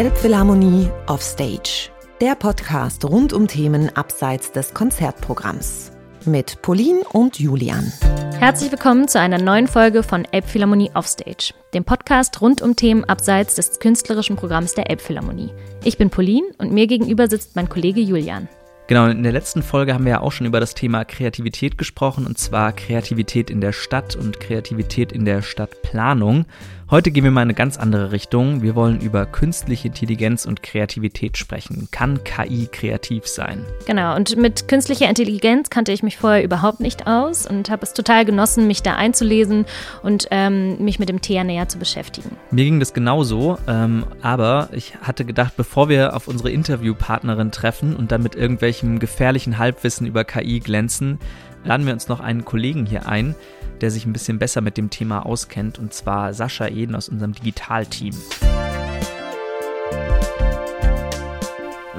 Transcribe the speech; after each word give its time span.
Elbphilharmonie 0.00 0.88
Offstage, 1.08 1.90
der 2.22 2.34
Podcast 2.34 3.04
rund 3.04 3.34
um 3.34 3.46
Themen 3.46 3.94
abseits 3.94 4.50
des 4.50 4.72
Konzertprogramms. 4.72 5.92
Mit 6.24 6.62
Pauline 6.62 7.00
und 7.12 7.38
Julian. 7.38 7.92
Herzlich 8.38 8.72
willkommen 8.72 9.08
zu 9.08 9.20
einer 9.20 9.36
neuen 9.36 9.68
Folge 9.68 10.02
von 10.02 10.24
Elbphilharmonie 10.24 10.90
Offstage, 10.94 11.52
dem 11.74 11.84
Podcast 11.84 12.40
rund 12.40 12.62
um 12.62 12.76
Themen 12.76 13.04
abseits 13.04 13.56
des 13.56 13.78
künstlerischen 13.78 14.36
Programms 14.36 14.72
der 14.72 14.88
Elbphilharmonie. 14.88 15.50
Ich 15.84 15.98
bin 15.98 16.08
Pauline 16.08 16.46
und 16.56 16.72
mir 16.72 16.86
gegenüber 16.86 17.28
sitzt 17.28 17.54
mein 17.54 17.68
Kollege 17.68 18.00
Julian. 18.00 18.48
Genau, 18.90 19.06
in 19.06 19.22
der 19.22 19.30
letzten 19.30 19.62
Folge 19.62 19.94
haben 19.94 20.04
wir 20.04 20.10
ja 20.10 20.20
auch 20.20 20.32
schon 20.32 20.48
über 20.48 20.58
das 20.58 20.74
Thema 20.74 21.04
Kreativität 21.04 21.78
gesprochen, 21.78 22.26
und 22.26 22.38
zwar 22.38 22.72
Kreativität 22.72 23.48
in 23.48 23.60
der 23.60 23.72
Stadt 23.72 24.16
und 24.16 24.40
Kreativität 24.40 25.12
in 25.12 25.24
der 25.24 25.42
Stadtplanung. 25.42 26.46
Heute 26.90 27.12
gehen 27.12 27.22
wir 27.22 27.30
mal 27.30 27.42
in 27.42 27.46
eine 27.46 27.54
ganz 27.54 27.76
andere 27.76 28.10
Richtung. 28.10 28.62
Wir 28.62 28.74
wollen 28.74 29.00
über 29.00 29.24
künstliche 29.24 29.86
Intelligenz 29.86 30.44
und 30.44 30.60
Kreativität 30.64 31.38
sprechen. 31.38 31.86
Kann 31.92 32.24
KI 32.24 32.66
kreativ 32.66 33.28
sein? 33.28 33.64
Genau, 33.86 34.16
und 34.16 34.36
mit 34.36 34.66
künstlicher 34.66 35.08
Intelligenz 35.08 35.70
kannte 35.70 35.92
ich 35.92 36.02
mich 36.02 36.16
vorher 36.16 36.42
überhaupt 36.42 36.80
nicht 36.80 37.06
aus 37.06 37.46
und 37.46 37.70
habe 37.70 37.84
es 37.84 37.92
total 37.92 38.24
genossen, 38.24 38.66
mich 38.66 38.82
da 38.82 38.96
einzulesen 38.96 39.66
und 40.02 40.26
ähm, 40.32 40.82
mich 40.82 40.98
mit 40.98 41.08
dem 41.08 41.20
Thema 41.20 41.44
näher 41.44 41.68
zu 41.68 41.78
beschäftigen. 41.78 42.36
Mir 42.50 42.64
ging 42.64 42.80
das 42.80 42.92
genauso, 42.92 43.56
ähm, 43.68 44.04
aber 44.20 44.70
ich 44.72 44.96
hatte 45.00 45.24
gedacht, 45.24 45.56
bevor 45.56 45.88
wir 45.88 46.16
auf 46.16 46.26
unsere 46.26 46.50
Interviewpartnerin 46.50 47.52
treffen 47.52 47.94
und 47.94 48.10
dann 48.10 48.24
mit 48.24 48.34
irgendwelchem 48.34 48.98
gefährlichen 48.98 49.58
Halbwissen 49.58 50.08
über 50.08 50.24
KI 50.24 50.58
glänzen, 50.58 51.20
laden 51.62 51.86
wir 51.86 51.92
uns 51.92 52.08
noch 52.08 52.18
einen 52.18 52.44
Kollegen 52.44 52.84
hier 52.84 53.06
ein, 53.06 53.36
der 53.82 53.90
sich 53.90 54.06
ein 54.06 54.12
bisschen 54.12 54.38
besser 54.38 54.60
mit 54.60 54.76
dem 54.76 54.90
Thema 54.90 55.26
auskennt, 55.26 55.78
und 55.78 55.92
zwar 55.92 56.34
Sascha 56.34 56.66
Eden 56.66 56.94
aus 56.94 57.08
unserem 57.08 57.32
Digitalteam. 57.32 58.14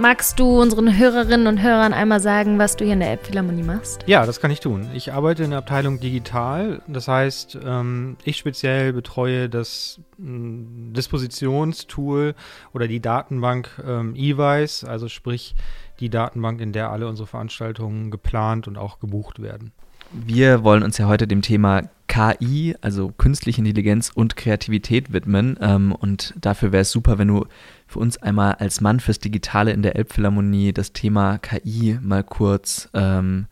Magst 0.01 0.39
du 0.39 0.59
unseren 0.59 0.97
Hörerinnen 0.97 1.45
und 1.45 1.61
Hörern 1.61 1.93
einmal 1.93 2.19
sagen, 2.19 2.57
was 2.57 2.75
du 2.75 2.85
hier 2.85 2.93
in 2.93 3.01
der 3.01 3.11
Elbphilharmonie 3.11 3.61
machst? 3.61 4.03
Ja, 4.07 4.25
das 4.25 4.39
kann 4.39 4.49
ich 4.49 4.59
tun. 4.59 4.89
Ich 4.95 5.13
arbeite 5.13 5.43
in 5.43 5.51
der 5.51 5.59
Abteilung 5.59 5.99
Digital. 5.99 6.81
Das 6.87 7.07
heißt, 7.07 7.59
ähm, 7.63 8.17
ich 8.23 8.37
speziell 8.37 8.93
betreue 8.93 9.47
das 9.47 9.99
mm, 10.17 10.93
Dispositionstool 10.93 12.33
oder 12.73 12.87
die 12.87 12.99
Datenbank 12.99 13.79
ähm, 13.85 14.15
eWise, 14.15 14.89
also 14.89 15.07
sprich 15.07 15.53
die 15.99 16.09
Datenbank, 16.09 16.61
in 16.61 16.71
der 16.71 16.89
alle 16.89 17.07
unsere 17.07 17.27
Veranstaltungen 17.27 18.09
geplant 18.09 18.67
und 18.67 18.77
auch 18.77 18.97
gebucht 18.97 19.39
werden. 19.39 19.71
Wir 20.13 20.63
wollen 20.63 20.83
uns 20.83 20.97
ja 20.97 21.07
heute 21.07 21.25
dem 21.25 21.41
Thema 21.41 21.83
KI, 22.07 22.75
also 22.81 23.13
künstliche 23.13 23.61
Intelligenz 23.61 24.11
und 24.13 24.35
Kreativität 24.35 25.13
widmen. 25.13 25.57
Ähm, 25.61 25.93
und 25.93 26.33
dafür 26.39 26.73
wäre 26.73 26.81
es 26.81 26.91
super, 26.91 27.17
wenn 27.17 27.29
du 27.29 27.45
für 27.87 27.99
uns 27.99 28.17
einmal 28.17 28.55
als 28.55 28.81
Mann 28.81 28.99
fürs 28.99 29.19
Digitale 29.19 29.71
in 29.71 29.81
der 29.81 29.95
Elbphilharmonie 29.95 30.73
das 30.73 30.91
Thema 30.91 31.37
KI 31.37 31.97
mal 32.01 32.25
kurz, 32.25 32.89
ähm, 32.93 33.45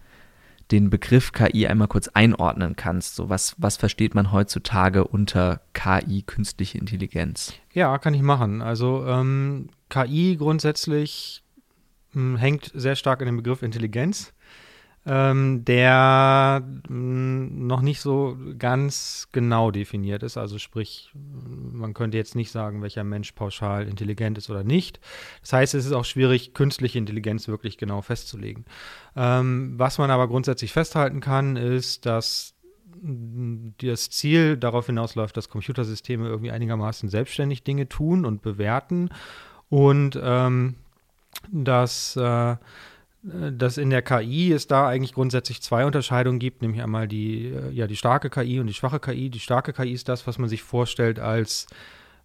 den 0.72 0.90
Begriff 0.90 1.32
KI 1.32 1.68
einmal 1.68 1.88
kurz 1.88 2.10
einordnen 2.10 2.76
kannst. 2.76 3.16
So 3.16 3.30
was, 3.30 3.56
was 3.58 3.78
versteht 3.78 4.14
man 4.14 4.34
heutzutage 4.34 5.08
unter 5.08 5.62
KI, 5.74 6.24
künstliche 6.24 6.78
Intelligenz? 6.78 7.54
Ja, 7.74 7.98
kann 7.98 8.14
ich 8.14 8.22
machen. 8.22 8.62
Also 8.62 9.06
ähm, 9.08 9.70
KI 9.88 10.36
grundsätzlich 10.38 11.42
mh, 12.12 12.34
hm, 12.34 12.38
hängt 12.38 12.72
sehr 12.74 12.98
stark 12.98 13.22
an 13.22 13.28
dem 13.28 13.38
Begriff 13.38 13.64
Intelligenz 13.64 14.34
ähm, 15.06 15.64
der 15.66 16.62
mh, 16.64 16.88
hm, 16.88 17.68
noch 17.68 17.82
nicht 17.82 18.02
so 18.02 18.38
ganz 18.58 19.30
genau 19.32 19.72
definiert 19.72 20.24
ist. 20.24 20.38
Also 20.38 20.58
sprich, 20.58 21.12
man 21.14 21.94
könnte 21.94 22.18
jetzt 22.18 22.36
nicht 22.36 22.52
sagen, 22.52 22.82
welcher 22.82 23.04
Mensch 23.04 23.32
pauschal 23.32 23.88
intelligent 23.88 24.38
ist 24.38 24.50
oder 24.50 24.64
nicht. 24.64 25.00
Das 25.42 25.54
heißt, 25.54 25.74
es 25.76 25.86
ist 25.86 25.94
auch 25.94 26.06
schwierig, 26.06 26.54
künstliche 26.54 26.98
Intelligenz 26.98 27.48
wirklich 27.48 27.78
genau 27.78 28.02
festzulegen. 28.02 28.66
Ähm, 29.16 29.74
was 29.78 29.98
man 29.98 30.12
aber 30.12 30.28
grundsätzlich 30.28 30.74
festhalten 30.74 31.22
kann, 31.22 31.56
ist, 31.56 32.06
dass 32.06 32.56
das 33.02 34.10
Ziel 34.10 34.58
darauf 34.58 34.88
hinausläuft, 34.88 35.38
dass 35.38 35.50
Computersysteme 35.50 36.28
irgendwie 36.28 36.52
einigermaßen 36.52 37.08
selbstständig 37.10 37.64
Dinge 37.64 37.88
tun 37.88 38.26
und 38.26 38.42
bewerten 38.42 39.10
und 39.70 40.20
ähm, 40.22 40.76
dass 41.52 42.16
äh, 42.16 42.58
dass 43.22 43.78
in 43.78 43.90
der 43.90 44.02
KI 44.02 44.54
es 44.54 44.68
da 44.68 44.88
eigentlich 44.88 45.14
grundsätzlich 45.14 45.62
zwei 45.62 45.86
Unterscheidungen 45.86 46.40
gibt, 46.40 46.62
nämlich 46.62 46.82
einmal 46.82 47.08
die, 47.08 47.48
äh, 47.48 47.70
ja, 47.72 47.86
die 47.86 47.98
starke 47.98 48.30
KI 48.30 48.60
und 48.60 48.68
die 48.68 48.74
schwache 48.74 49.00
KI. 49.00 49.30
Die 49.30 49.42
starke 49.42 49.74
KI 49.74 49.92
ist 49.92 50.08
das, 50.08 50.26
was 50.26 50.38
man 50.38 50.50
sich 50.50 50.64
vorstellt 50.64 51.20
als 51.20 51.68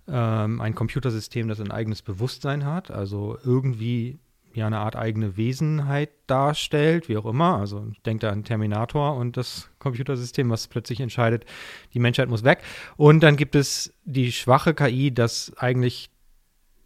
ähm, 0.06 0.60
ein 0.60 0.74
Computersystem, 0.74 1.48
das 1.48 1.60
ein 1.60 1.72
eigenes 1.72 2.02
Bewusstsein 2.02 2.64
hat, 2.64 2.90
also 2.90 3.38
irgendwie 3.44 4.18
ja 4.52 4.68
eine 4.68 4.78
Art 4.78 4.94
eigene 4.94 5.36
Wesenheit 5.36 6.10
darstellt, 6.28 7.08
wie 7.08 7.16
auch 7.16 7.26
immer. 7.26 7.58
Also 7.58 7.88
ich 7.90 8.00
denke 8.02 8.26
da 8.26 8.32
an 8.32 8.44
Terminator 8.44 9.16
und 9.16 9.36
das 9.36 9.70
Computersystem, 9.80 10.48
was 10.48 10.68
plötzlich 10.68 11.00
entscheidet, 11.00 11.44
die 11.92 11.98
Menschheit 11.98 12.28
muss 12.28 12.44
weg. 12.44 12.62
Und 12.96 13.20
dann 13.20 13.36
gibt 13.36 13.56
es 13.56 13.92
die 14.04 14.30
schwache 14.30 14.74
KI, 14.74 15.12
das 15.12 15.52
eigentlich 15.56 16.10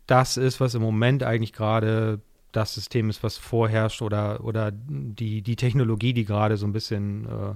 das 0.07 0.39
ist, 0.39 0.61
was 0.61 0.75
im 0.75 0.81
Moment 0.81 1.23
eigentlich 1.23 1.53
gerade 1.53 2.23
das 2.59 2.75
System 2.75 3.09
ist, 3.09 3.23
was 3.23 3.37
vorherrscht 3.37 4.03
oder, 4.03 4.45
oder 4.45 4.73
die, 4.73 5.43
die 5.43 5.57
Technologie, 5.57 6.13
die 6.13 6.25
gerade 6.25 6.57
so 6.57 6.67
ein 6.67 6.73
bisschen 6.73 7.27
äh, 7.27 7.55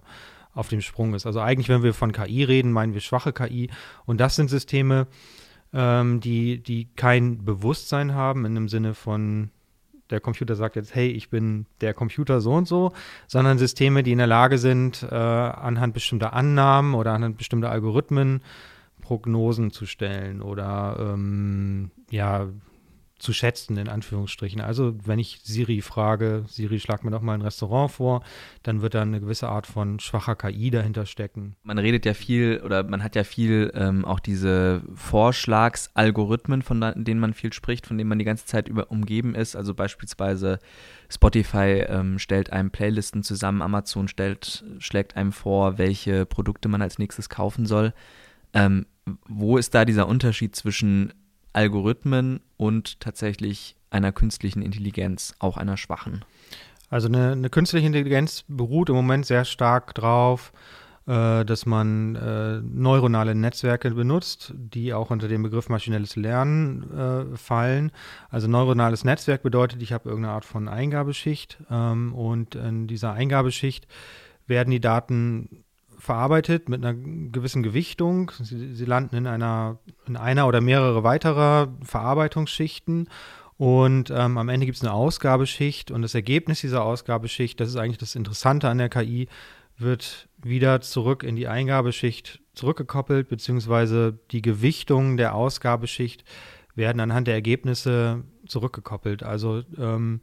auf 0.54 0.68
dem 0.68 0.80
Sprung 0.80 1.14
ist. 1.14 1.26
Also 1.26 1.40
eigentlich, 1.40 1.68
wenn 1.68 1.82
wir 1.82 1.92
von 1.92 2.12
KI 2.12 2.44
reden, 2.44 2.72
meinen 2.72 2.94
wir 2.94 3.00
schwache 3.00 3.32
KI. 3.32 3.70
Und 4.06 4.20
das 4.20 4.36
sind 4.36 4.48
Systeme, 4.48 5.06
ähm, 5.72 6.20
die, 6.20 6.62
die 6.62 6.88
kein 6.94 7.44
Bewusstsein 7.44 8.14
haben 8.14 8.44
in 8.44 8.54
dem 8.54 8.68
Sinne 8.68 8.94
von, 8.94 9.50
der 10.10 10.20
Computer 10.20 10.54
sagt 10.54 10.76
jetzt, 10.76 10.94
hey, 10.94 11.08
ich 11.08 11.30
bin 11.30 11.66
der 11.80 11.94
Computer 11.94 12.40
so 12.40 12.52
und 12.52 12.68
so, 12.68 12.92
sondern 13.26 13.58
Systeme, 13.58 14.02
die 14.02 14.12
in 14.12 14.18
der 14.18 14.26
Lage 14.26 14.58
sind, 14.58 15.02
äh, 15.10 15.14
anhand 15.14 15.94
bestimmter 15.94 16.34
Annahmen 16.34 16.94
oder 16.94 17.12
anhand 17.12 17.38
bestimmter 17.38 17.70
Algorithmen 17.70 18.42
Prognosen 19.00 19.70
zu 19.72 19.86
stellen 19.86 20.42
oder 20.42 20.96
ähm, 21.00 21.90
ja, 22.10 22.46
zu 23.22 23.32
schätzen, 23.32 23.76
in 23.76 23.88
Anführungsstrichen. 23.88 24.60
Also, 24.60 24.94
wenn 25.04 25.20
ich 25.20 25.40
Siri 25.44 25.80
frage, 25.80 26.44
Siri, 26.48 26.80
schlag 26.80 27.04
mir 27.04 27.12
doch 27.12 27.22
mal 27.22 27.34
ein 27.34 27.42
Restaurant 27.42 27.92
vor, 27.92 28.24
dann 28.64 28.82
wird 28.82 28.94
da 28.94 29.02
eine 29.02 29.20
gewisse 29.20 29.48
Art 29.48 29.66
von 29.68 30.00
schwacher 30.00 30.34
KI 30.34 30.70
dahinter 30.70 31.06
stecken. 31.06 31.54
Man 31.62 31.78
redet 31.78 32.04
ja 32.04 32.14
viel 32.14 32.60
oder 32.64 32.82
man 32.82 33.02
hat 33.02 33.14
ja 33.14 33.22
viel 33.22 33.70
ähm, 33.74 34.04
auch 34.04 34.18
diese 34.18 34.82
Vorschlagsalgorithmen, 34.94 36.62
von 36.62 36.80
denen 36.96 37.20
man 37.20 37.32
viel 37.32 37.52
spricht, 37.52 37.86
von 37.86 37.96
denen 37.96 38.08
man 38.08 38.18
die 38.18 38.24
ganze 38.24 38.46
Zeit 38.46 38.68
über 38.68 38.90
umgeben 38.90 39.36
ist. 39.36 39.54
Also 39.54 39.72
beispielsweise 39.72 40.58
Spotify 41.08 41.84
ähm, 41.86 42.18
stellt 42.18 42.52
einem 42.52 42.72
Playlisten 42.72 43.22
zusammen, 43.22 43.62
Amazon 43.62 44.08
stellt, 44.08 44.64
schlägt 44.78 45.16
einem 45.16 45.30
vor, 45.30 45.78
welche 45.78 46.26
Produkte 46.26 46.68
man 46.68 46.82
als 46.82 46.98
nächstes 46.98 47.28
kaufen 47.28 47.66
soll. 47.66 47.94
Ähm, 48.52 48.86
wo 49.28 49.56
ist 49.58 49.74
da 49.74 49.84
dieser 49.84 50.08
Unterschied 50.08 50.54
zwischen 50.54 51.12
Algorithmen 51.52 52.40
und 52.56 53.00
tatsächlich 53.00 53.76
einer 53.90 54.12
künstlichen 54.12 54.62
Intelligenz, 54.62 55.34
auch 55.38 55.56
einer 55.56 55.76
schwachen. 55.76 56.24
Also 56.88 57.08
eine, 57.08 57.32
eine 57.32 57.50
künstliche 57.50 57.86
Intelligenz 57.86 58.44
beruht 58.48 58.88
im 58.88 58.94
Moment 58.94 59.26
sehr 59.26 59.44
stark 59.44 59.94
drauf, 59.94 60.52
äh, 61.06 61.44
dass 61.44 61.66
man 61.66 62.16
äh, 62.16 62.60
neuronale 62.62 63.34
Netzwerke 63.34 63.90
benutzt, 63.90 64.54
die 64.56 64.94
auch 64.94 65.10
unter 65.10 65.26
den 65.26 65.42
Begriff 65.42 65.68
maschinelles 65.68 66.16
Lernen 66.16 66.90
äh, 66.96 67.36
fallen. 67.36 67.92
Also 68.30 68.46
neuronales 68.46 69.04
Netzwerk 69.04 69.42
bedeutet, 69.42 69.82
ich 69.82 69.92
habe 69.92 70.08
irgendeine 70.08 70.34
Art 70.34 70.44
von 70.44 70.68
Eingabeschicht 70.68 71.58
ähm, 71.70 72.14
und 72.14 72.54
in 72.54 72.86
dieser 72.86 73.14
Eingabeschicht 73.14 73.86
werden 74.46 74.70
die 74.70 74.80
Daten 74.80 75.64
verarbeitet 76.02 76.68
mit 76.68 76.84
einer 76.84 76.94
gewissen 76.94 77.62
Gewichtung. 77.62 78.32
Sie, 78.42 78.74
sie 78.74 78.84
landen 78.84 79.14
in 79.14 79.26
einer, 79.28 79.78
in 80.08 80.16
einer 80.16 80.48
oder 80.48 80.60
mehrere 80.60 81.04
weiterer 81.04 81.72
Verarbeitungsschichten 81.80 83.08
und 83.56 84.10
ähm, 84.10 84.36
am 84.36 84.48
Ende 84.48 84.66
gibt 84.66 84.78
es 84.78 84.82
eine 84.82 84.92
Ausgabeschicht 84.92 85.92
und 85.92 86.02
das 86.02 86.16
Ergebnis 86.16 86.60
dieser 86.60 86.82
Ausgabeschicht, 86.82 87.60
das 87.60 87.68
ist 87.68 87.76
eigentlich 87.76 87.98
das 87.98 88.16
Interessante 88.16 88.68
an 88.68 88.78
der 88.78 88.88
KI, 88.88 89.28
wird 89.78 90.28
wieder 90.42 90.80
zurück 90.80 91.22
in 91.22 91.36
die 91.36 91.46
Eingabeschicht 91.46 92.40
zurückgekoppelt, 92.54 93.28
beziehungsweise 93.28 94.18
die 94.32 94.42
Gewichtungen 94.42 95.16
der 95.16 95.36
Ausgabeschicht 95.36 96.24
werden 96.74 96.98
anhand 96.98 97.28
der 97.28 97.34
Ergebnisse 97.34 98.24
zurückgekoppelt. 98.48 99.22
Also 99.22 99.62
ähm, 99.78 100.20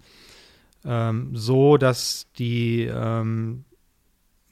ähm, 0.84 1.36
so, 1.36 1.78
dass 1.78 2.28
die, 2.38 2.84
ähm, 2.84 3.64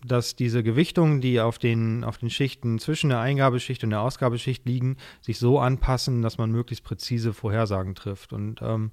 dass 0.05 0.35
diese 0.35 0.63
Gewichtungen, 0.63 1.21
die 1.21 1.41
auf 1.41 1.57
den, 1.57 2.03
auf 2.03 2.17
den 2.17 2.29
Schichten 2.29 2.79
zwischen 2.79 3.09
der 3.09 3.19
Eingabeschicht 3.19 3.83
und 3.83 3.89
der 3.89 4.01
Ausgabeschicht 4.01 4.65
liegen, 4.65 4.97
sich 5.21 5.39
so 5.39 5.59
anpassen, 5.59 6.21
dass 6.21 6.37
man 6.37 6.51
möglichst 6.51 6.83
präzise 6.83 7.33
Vorhersagen 7.33 7.95
trifft. 7.95 8.33
Und 8.33 8.61
ähm, 8.61 8.91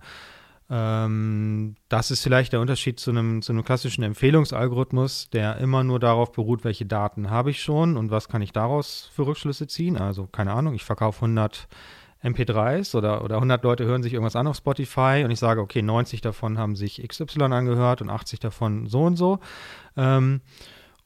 ähm, 0.70 1.76
das 1.88 2.10
ist 2.10 2.22
vielleicht 2.22 2.54
der 2.54 2.60
Unterschied 2.60 2.98
zu 2.98 3.10
einem, 3.10 3.42
zu 3.42 3.52
einem 3.52 3.64
klassischen 3.64 4.02
Empfehlungsalgorithmus, 4.02 5.28
der 5.30 5.58
immer 5.58 5.84
nur 5.84 6.00
darauf 6.00 6.32
beruht, 6.32 6.64
welche 6.64 6.86
Daten 6.86 7.28
habe 7.30 7.50
ich 7.50 7.62
schon 7.62 7.96
und 7.96 8.10
was 8.10 8.28
kann 8.28 8.40
ich 8.40 8.52
daraus 8.52 9.10
für 9.14 9.26
Rückschlüsse 9.26 9.66
ziehen. 9.66 9.98
Also 9.98 10.26
keine 10.26 10.52
Ahnung, 10.52 10.74
ich 10.74 10.84
verkaufe 10.84 11.26
100 11.26 11.68
MP3s 12.24 12.96
oder, 12.96 13.22
oder 13.22 13.36
100 13.36 13.62
Leute 13.62 13.84
hören 13.84 14.02
sich 14.02 14.14
irgendwas 14.14 14.36
an 14.36 14.46
auf 14.46 14.56
Spotify 14.56 15.22
und 15.24 15.30
ich 15.30 15.38
sage, 15.38 15.60
okay, 15.60 15.82
90 15.82 16.22
davon 16.22 16.56
haben 16.56 16.74
sich 16.74 17.06
XY 17.06 17.42
angehört 17.42 18.00
und 18.00 18.08
80 18.08 18.40
davon 18.40 18.86
so 18.86 19.02
und 19.02 19.16
so. 19.16 19.40
Ähm, 19.96 20.40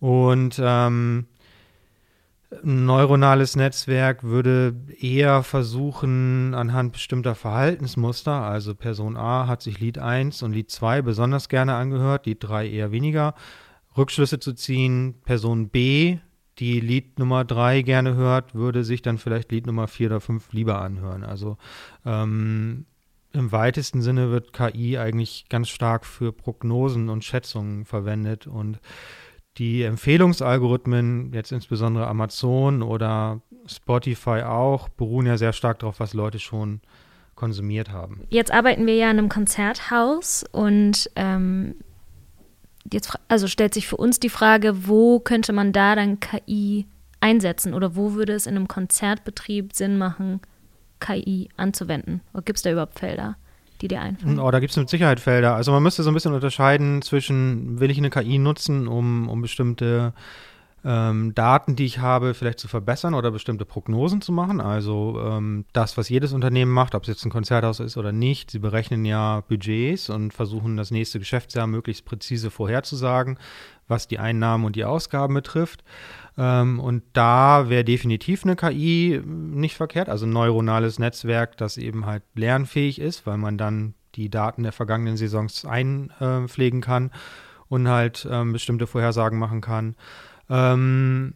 und 0.01 0.61
ähm, 0.63 1.27
ein 2.51 2.87
neuronales 2.87 3.57
Netzwerk 3.57 4.23
würde 4.23 4.75
eher 4.99 5.43
versuchen, 5.43 6.55
anhand 6.55 6.93
bestimmter 6.93 7.35
Verhaltensmuster, 7.35 8.33
also 8.33 8.75
Person 8.75 9.17
A 9.17 9.47
hat 9.47 9.61
sich 9.61 9.81
Lied 9.81 9.99
1 9.99 10.43
und 10.43 10.53
Lied 10.53 10.71
2 10.71 11.03
besonders 11.03 11.49
gerne 11.49 11.75
angehört, 11.75 12.27
Lied 12.27 12.39
3 12.41 12.69
eher 12.69 12.91
weniger, 12.91 13.35
Rückschlüsse 13.97 14.39
zu 14.39 14.55
ziehen. 14.55 15.15
Person 15.25 15.69
B 15.69 16.19
die 16.59 16.81
Lied 16.81 17.19
Nummer 17.19 17.45
drei 17.45 17.83
gerne 17.83 18.15
hört, 18.15 18.55
würde 18.55 18.85
sich 18.85 19.03
dann 19.03 19.19
vielleicht 19.19 19.53
Lied 19.53 19.67
Nummer 19.67 19.89
vier 19.89 20.09
oder 20.09 20.21
fünf 20.21 20.53
lieber 20.53 20.81
anhören. 20.81 21.25
Also 21.25 21.57
ähm, 22.05 22.87
im 23.33 23.53
weitesten 23.53 24.03
Sinne 24.03 24.31
wird 24.31 24.53
KI 24.53 24.99
eigentlich 24.99 25.47
ganz 25.49 25.69
stark 25.69 26.05
für 26.05 26.33
Prognosen 26.33 27.09
und 27.09 27.25
Schätzungen 27.25 27.85
verwendet 27.85 28.47
und 28.47 28.81
die 29.59 29.83
Empfehlungsalgorithmen, 29.83 31.33
jetzt 31.33 31.53
insbesondere 31.53 32.07
Amazon 32.07 32.83
oder 32.83 33.41
Spotify 33.67 34.43
auch, 34.43 34.89
beruhen 34.89 35.27
ja 35.27 35.37
sehr 35.37 35.53
stark 35.53 35.81
darauf, 35.81 36.01
was 36.01 36.15
Leute 36.15 36.39
schon 36.39 36.81
konsumiert 37.35 37.91
haben. 37.91 38.27
Jetzt 38.31 38.53
arbeiten 38.53 38.87
wir 38.87 38.97
ja 38.97 39.11
in 39.11 39.19
einem 39.19 39.29
Konzerthaus 39.29 40.45
und 40.51 41.11
ähm, 41.17 41.75
jetzt 42.93 43.17
also 43.29 43.47
stellt 43.47 43.75
sich 43.75 43.87
für 43.87 43.97
uns 43.97 44.19
die 44.19 44.29
Frage, 44.29 44.89
wo 44.89 45.21
könnte 45.21 45.53
man 45.53 45.73
da 45.73 45.95
dann 45.95 46.21
KI 46.21 46.87
einsetzen 47.21 47.75
oder 47.75 47.97
wo 47.97 48.15
würde 48.15 48.33
es 48.33 48.47
in 48.47 48.57
einem 48.57 48.69
Konzertbetrieb 48.69 49.73
Sinn 49.73 49.99
machen, 49.99 50.41
KI 51.01 51.49
anzuwenden? 51.57 52.23
Gibt 52.45 52.59
es 52.59 52.63
da 52.63 52.73
überhaupt 52.73 52.99
Felder, 52.99 53.37
die 53.81 53.89
dir 53.89 54.01
einfallen? 54.01 54.39
Oh, 54.39 54.51
da 54.51 54.61
gibt 54.61 54.71
es 54.71 54.77
mit 54.77 54.89
Sicherheit 54.89 55.21
Felder. 55.21 55.55
Also 55.55 55.73
man 55.73 55.83
müsste 55.83 56.03
so 56.03 56.11
ein 56.11 56.15
bisschen 56.15 56.35
unterscheiden 56.35 57.03
zwischen, 57.03 57.81
will 57.81 57.91
ich 57.91 57.99
eine 57.99 58.11
KI 58.11 58.39
nutzen, 58.39 58.89
um, 58.89 59.29
um 59.29 59.43
bestimmte 59.43 60.13
ähm, 60.85 61.35
Daten, 61.35 61.77
die 61.77 61.85
ich 61.85 61.99
habe, 61.99 62.35
vielleicht 62.35 62.61
zu 62.61 62.69
verbessern 62.69 63.15
oder 63.15 63.31
bestimmte 63.31 63.65
Prognosen 63.65 64.21
zu 64.21 64.33
machen. 64.33 64.61
Also 64.61 65.21
ähm, 65.21 65.65
das, 65.73 65.97
was 65.97 66.09
jedes 66.09 66.33
Unternehmen 66.33 66.73
macht, 66.73 66.95
ob 66.95 67.03
es 67.03 67.09
jetzt 67.09 67.25
ein 67.25 67.31
Konzerthaus 67.31 67.81
ist 67.81 67.97
oder 67.97 68.13
nicht, 68.13 68.51
sie 68.51 68.59
berechnen 68.59 69.05
ja 69.05 69.43
Budgets 69.49 70.09
und 70.09 70.33
versuchen 70.33 70.77
das 70.77 70.91
nächste 70.91 71.19
Geschäftsjahr 71.19 71.67
möglichst 71.67 72.05
präzise 72.05 72.51
vorherzusagen, 72.51 73.39
was 73.89 74.07
die 74.07 74.19
Einnahmen 74.19 74.65
und 74.65 74.77
die 74.77 74.85
Ausgaben 74.85 75.35
betrifft. 75.35 75.83
Ähm, 76.37 76.79
und 76.79 77.03
da 77.13 77.69
wäre 77.69 77.85
definitiv 77.85 78.45
eine 78.45 78.55
KI 78.55 79.21
nicht 79.25 79.77
verkehrt, 79.77 80.09
also 80.09 80.27
ein 80.27 80.33
neuronales 80.33 80.99
Netzwerk, 80.99 81.57
das 81.57 81.77
eben 81.77 82.07
halt 82.07 82.23
lernfähig 82.35 83.01
ist, 83.01 83.27
weil 83.27 83.39
man 83.39 83.59
dann 83.59 83.95
die 84.15 84.31
Daten 84.31 84.63
der 84.63 84.73
vergangenen 84.73 85.17
Saisons 85.17 85.65
einpflegen 85.65 86.81
kann 86.81 87.11
und 87.69 87.89
halt 87.89 88.27
ähm, 88.31 88.53
bestimmte 88.53 88.87
Vorhersagen 88.87 89.39
machen 89.39 89.61
kann. 89.61 89.97
Ähm, 90.51 91.35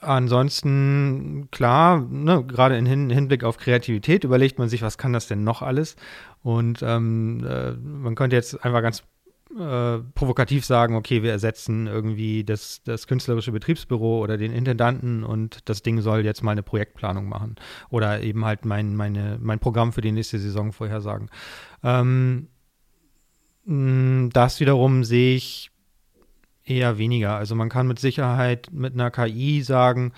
ansonsten, 0.00 1.48
klar, 1.50 2.00
ne, 2.00 2.44
gerade 2.44 2.76
im 2.76 2.86
Hin 2.86 3.10
Hinblick 3.10 3.44
auf 3.44 3.58
Kreativität 3.58 4.24
überlegt 4.24 4.58
man 4.58 4.68
sich, 4.68 4.82
was 4.82 4.98
kann 4.98 5.12
das 5.12 5.26
denn 5.26 5.44
noch 5.44 5.62
alles? 5.62 5.96
Und 6.42 6.82
ähm, 6.82 7.46
äh, 7.46 7.72
man 7.72 8.14
könnte 8.14 8.36
jetzt 8.36 8.64
einfach 8.64 8.82
ganz 8.82 9.02
äh, 9.58 9.98
provokativ 10.14 10.64
sagen, 10.64 10.94
okay, 10.94 11.22
wir 11.24 11.32
ersetzen 11.32 11.88
irgendwie 11.88 12.44
das, 12.44 12.82
das 12.84 13.06
künstlerische 13.08 13.50
Betriebsbüro 13.50 14.20
oder 14.20 14.36
den 14.38 14.52
Intendanten 14.52 15.24
und 15.24 15.68
das 15.68 15.82
Ding 15.82 16.00
soll 16.00 16.24
jetzt 16.24 16.42
mal 16.42 16.52
eine 16.52 16.62
Projektplanung 16.62 17.28
machen 17.28 17.56
oder 17.90 18.20
eben 18.20 18.44
halt 18.44 18.64
mein, 18.64 18.94
meine, 18.94 19.38
mein 19.40 19.58
Programm 19.58 19.92
für 19.92 20.02
die 20.02 20.12
nächste 20.12 20.38
Saison 20.38 20.72
vorhersagen. 20.72 21.30
Ähm, 21.82 22.46
das 23.64 24.60
wiederum 24.60 25.04
sehe 25.04 25.34
ich 25.34 25.69
Eher 26.70 26.98
weniger. 26.98 27.34
Also 27.34 27.56
man 27.56 27.68
kann 27.68 27.88
mit 27.88 27.98
Sicherheit 27.98 28.68
mit 28.70 28.94
einer 28.94 29.10
KI 29.10 29.60
sagen 29.62 30.12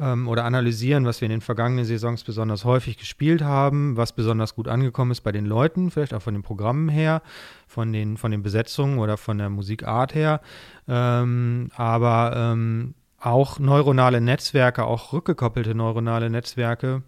ähm, 0.00 0.26
oder 0.26 0.44
analysieren, 0.44 1.04
was 1.04 1.20
wir 1.20 1.26
in 1.26 1.32
den 1.32 1.40
vergangenen 1.42 1.84
Saisons 1.84 2.24
besonders 2.24 2.64
häufig 2.64 2.96
gespielt 2.96 3.42
haben, 3.42 3.94
was 3.98 4.12
besonders 4.12 4.54
gut 4.54 4.68
angekommen 4.68 5.10
ist 5.10 5.20
bei 5.20 5.32
den 5.32 5.44
Leuten, 5.44 5.90
vielleicht 5.90 6.14
auch 6.14 6.22
von 6.22 6.32
den 6.32 6.42
Programmen 6.42 6.88
her, 6.88 7.20
von 7.66 7.92
den, 7.92 8.16
von 8.16 8.30
den 8.30 8.42
Besetzungen 8.42 8.98
oder 8.98 9.18
von 9.18 9.36
der 9.36 9.50
Musikart 9.50 10.14
her. 10.14 10.40
Ähm, 10.88 11.70
aber 11.76 12.32
ähm, 12.34 12.94
auch 13.20 13.58
neuronale 13.58 14.22
Netzwerke, 14.22 14.84
auch 14.84 15.12
rückgekoppelte 15.12 15.74
neuronale 15.74 16.30
Netzwerke, 16.30 17.02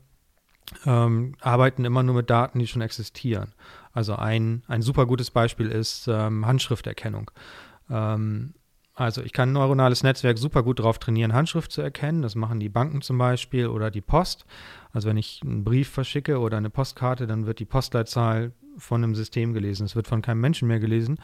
ähm, 0.84 1.36
arbeiten 1.40 1.86
immer 1.86 2.02
nur 2.02 2.16
mit 2.16 2.28
Daten, 2.28 2.58
die 2.58 2.66
schon 2.66 2.82
existieren. 2.82 3.54
Also 3.92 4.16
ein, 4.16 4.62
ein 4.68 4.82
super 4.82 5.06
gutes 5.06 5.30
Beispiel 5.30 5.68
ist 5.68 6.06
ähm, 6.06 6.46
Handschrifterkennung. 6.46 7.30
Ähm, 7.90 8.54
also 8.94 9.22
ich 9.22 9.32
kann 9.32 9.50
ein 9.50 9.52
neuronales 9.52 10.02
Netzwerk 10.02 10.38
super 10.38 10.64
gut 10.64 10.80
darauf 10.80 10.98
trainieren, 10.98 11.32
Handschrift 11.32 11.70
zu 11.70 11.80
erkennen. 11.80 12.22
Das 12.22 12.34
machen 12.34 12.58
die 12.58 12.68
Banken 12.68 13.00
zum 13.00 13.16
Beispiel 13.16 13.68
oder 13.68 13.92
die 13.92 14.00
Post. 14.00 14.44
Also 14.92 15.08
wenn 15.08 15.16
ich 15.16 15.40
einen 15.44 15.62
Brief 15.62 15.88
verschicke 15.88 16.40
oder 16.40 16.56
eine 16.56 16.68
Postkarte, 16.68 17.28
dann 17.28 17.46
wird 17.46 17.60
die 17.60 17.64
Postleitzahl 17.64 18.52
von 18.76 19.04
einem 19.04 19.14
System 19.14 19.54
gelesen. 19.54 19.84
Es 19.84 19.94
wird 19.94 20.08
von 20.08 20.20
keinem 20.20 20.40
Menschen 20.40 20.66
mehr 20.66 20.80
gelesen. 20.80 21.20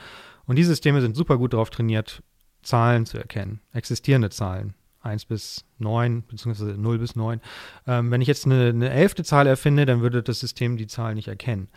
Und 0.47 0.57
die 0.57 0.63
Systeme 0.63 1.01
sind 1.01 1.17
super 1.17 1.37
gut 1.37 1.53
darauf 1.53 1.71
trainiert, 1.71 2.23
Zahlen 2.63 3.07
zu 3.07 3.19
erkennen, 3.19 3.61
existierende 3.73 4.31
Zahlen. 4.31 4.75
1 5.05 5.27
bis 5.27 5.65
9, 5.79 6.25
beziehungsweise 6.27 6.81
0 6.81 6.99
bis 6.99 7.15
9. 7.15 7.41
Ähm, 7.87 8.11
wenn 8.11 8.21
ich 8.21 8.29
jetzt 8.29 8.47
eine, 8.47 8.69
eine 8.69 8.91
elfte 8.91 9.23
Zahl 9.23 9.47
erfinde, 9.47 9.85
dann 9.85 10.01
würde 10.01 10.23
das 10.23 10.41
System 10.41 10.77
die 10.77 10.87
Zahl 10.87 11.15
nicht 11.15 11.29
erkennen. 11.29 11.69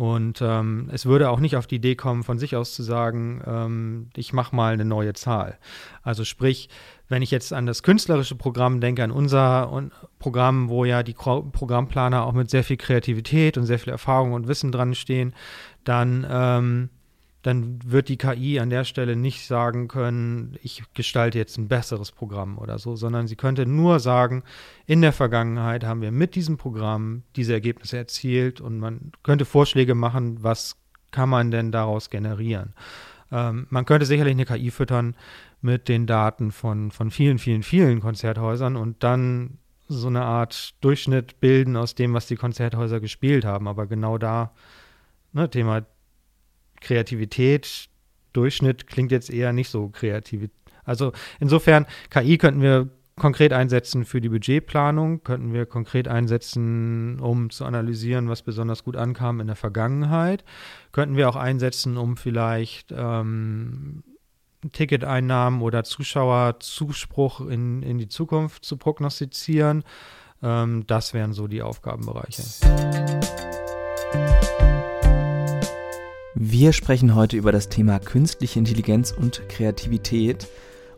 Und 0.00 0.40
ähm, 0.40 0.88
es 0.90 1.04
würde 1.04 1.28
auch 1.28 1.40
nicht 1.40 1.56
auf 1.56 1.66
die 1.66 1.74
Idee 1.74 1.94
kommen, 1.94 2.22
von 2.22 2.38
sich 2.38 2.56
aus 2.56 2.72
zu 2.72 2.82
sagen, 2.82 3.42
ähm, 3.46 4.08
ich 4.16 4.32
mache 4.32 4.56
mal 4.56 4.72
eine 4.72 4.86
neue 4.86 5.12
Zahl. 5.12 5.58
Also 6.02 6.24
sprich, 6.24 6.70
wenn 7.10 7.20
ich 7.20 7.30
jetzt 7.30 7.52
an 7.52 7.66
das 7.66 7.82
künstlerische 7.82 8.34
Programm 8.34 8.80
denke, 8.80 9.04
an 9.04 9.10
unser 9.10 9.90
Programm, 10.18 10.70
wo 10.70 10.86
ja 10.86 11.02
die 11.02 11.12
Programmplaner 11.12 12.24
auch 12.24 12.32
mit 12.32 12.48
sehr 12.48 12.64
viel 12.64 12.78
Kreativität 12.78 13.58
und 13.58 13.66
sehr 13.66 13.78
viel 13.78 13.92
Erfahrung 13.92 14.32
und 14.32 14.48
Wissen 14.48 14.72
dran 14.72 14.94
stehen, 14.94 15.34
dann 15.84 16.26
ähm, 16.30 16.88
dann 17.42 17.78
wird 17.84 18.08
die 18.08 18.18
KI 18.18 18.60
an 18.60 18.68
der 18.68 18.84
Stelle 18.84 19.16
nicht 19.16 19.46
sagen 19.46 19.88
können, 19.88 20.58
ich 20.62 20.82
gestalte 20.94 21.38
jetzt 21.38 21.56
ein 21.56 21.68
besseres 21.68 22.12
Programm 22.12 22.58
oder 22.58 22.78
so, 22.78 22.96
sondern 22.96 23.26
sie 23.26 23.36
könnte 23.36 23.64
nur 23.64 23.98
sagen, 23.98 24.42
in 24.86 25.00
der 25.00 25.12
Vergangenheit 25.12 25.84
haben 25.84 26.02
wir 26.02 26.12
mit 26.12 26.34
diesem 26.34 26.58
Programm 26.58 27.22
diese 27.36 27.54
Ergebnisse 27.54 27.96
erzielt 27.96 28.60
und 28.60 28.78
man 28.78 29.12
könnte 29.22 29.46
Vorschläge 29.46 29.94
machen, 29.94 30.42
was 30.42 30.76
kann 31.12 31.28
man 31.28 31.50
denn 31.50 31.72
daraus 31.72 32.10
generieren. 32.10 32.74
Ähm, 33.32 33.66
man 33.70 33.86
könnte 33.86 34.06
sicherlich 34.06 34.32
eine 34.32 34.44
KI 34.44 34.70
füttern 34.70 35.16
mit 35.62 35.88
den 35.88 36.06
Daten 36.06 36.52
von, 36.52 36.90
von 36.90 37.10
vielen, 37.10 37.38
vielen, 37.38 37.62
vielen 37.62 38.00
Konzerthäusern 38.00 38.76
und 38.76 39.02
dann 39.02 39.58
so 39.88 40.08
eine 40.08 40.22
Art 40.22 40.74
Durchschnitt 40.82 41.40
bilden 41.40 41.76
aus 41.76 41.94
dem, 41.94 42.14
was 42.14 42.26
die 42.26 42.36
Konzerthäuser 42.36 43.00
gespielt 43.00 43.44
haben. 43.44 43.66
Aber 43.66 43.86
genau 43.86 44.18
da, 44.18 44.52
ne, 45.32 45.50
Thema 45.50 45.84
Kreativität, 46.80 47.88
Durchschnitt 48.32 48.86
klingt 48.86 49.12
jetzt 49.12 49.30
eher 49.30 49.52
nicht 49.52 49.70
so 49.70 49.88
kreativ. 49.88 50.50
Also 50.84 51.12
insofern, 51.40 51.86
KI 52.10 52.38
könnten 52.38 52.62
wir 52.62 52.88
konkret 53.16 53.52
einsetzen 53.52 54.04
für 54.04 54.20
die 54.20 54.30
Budgetplanung, 54.30 55.22
könnten 55.22 55.52
wir 55.52 55.66
konkret 55.66 56.08
einsetzen, 56.08 57.20
um 57.20 57.50
zu 57.50 57.64
analysieren, 57.64 58.28
was 58.28 58.42
besonders 58.42 58.82
gut 58.82 58.96
ankam 58.96 59.40
in 59.40 59.46
der 59.46 59.56
Vergangenheit. 59.56 60.44
Könnten 60.90 61.16
wir 61.16 61.28
auch 61.28 61.36
einsetzen, 61.36 61.96
um 61.96 62.16
vielleicht 62.16 62.92
ähm, 62.96 64.02
Ticketeinnahmen 64.72 65.60
oder 65.60 65.84
Zuschauerzuspruch 65.84 67.40
in, 67.42 67.82
in 67.82 67.98
die 67.98 68.08
Zukunft 68.08 68.64
zu 68.64 68.76
prognostizieren. 68.76 69.84
Ähm, 70.42 70.86
das 70.86 71.14
wären 71.14 71.32
so 71.32 71.46
die 71.46 71.62
Aufgabenbereiche. 71.62 72.42
Wir 76.36 76.72
sprechen 76.72 77.16
heute 77.16 77.36
über 77.36 77.50
das 77.50 77.68
Thema 77.68 77.98
künstliche 77.98 78.60
Intelligenz 78.60 79.10
und 79.10 79.48
Kreativität. 79.48 80.46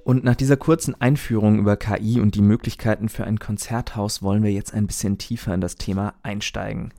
Und 0.04 0.24
nach 0.24 0.34
dieser 0.34 0.58
kurzen 0.58 1.00
Einführung 1.00 1.58
über 1.58 1.78
KI 1.78 2.20
und 2.20 2.34
die 2.34 2.42
Möglichkeiten 2.42 3.08
für 3.08 3.24
ein 3.24 3.38
Konzerthaus 3.38 4.22
wollen 4.22 4.42
wir 4.42 4.52
jetzt 4.52 4.74
ein 4.74 4.86
bisschen 4.86 5.16
tiefer 5.16 5.54
in 5.54 5.62
das 5.62 5.76
Thema 5.76 6.14
einsteigen. 6.22 6.92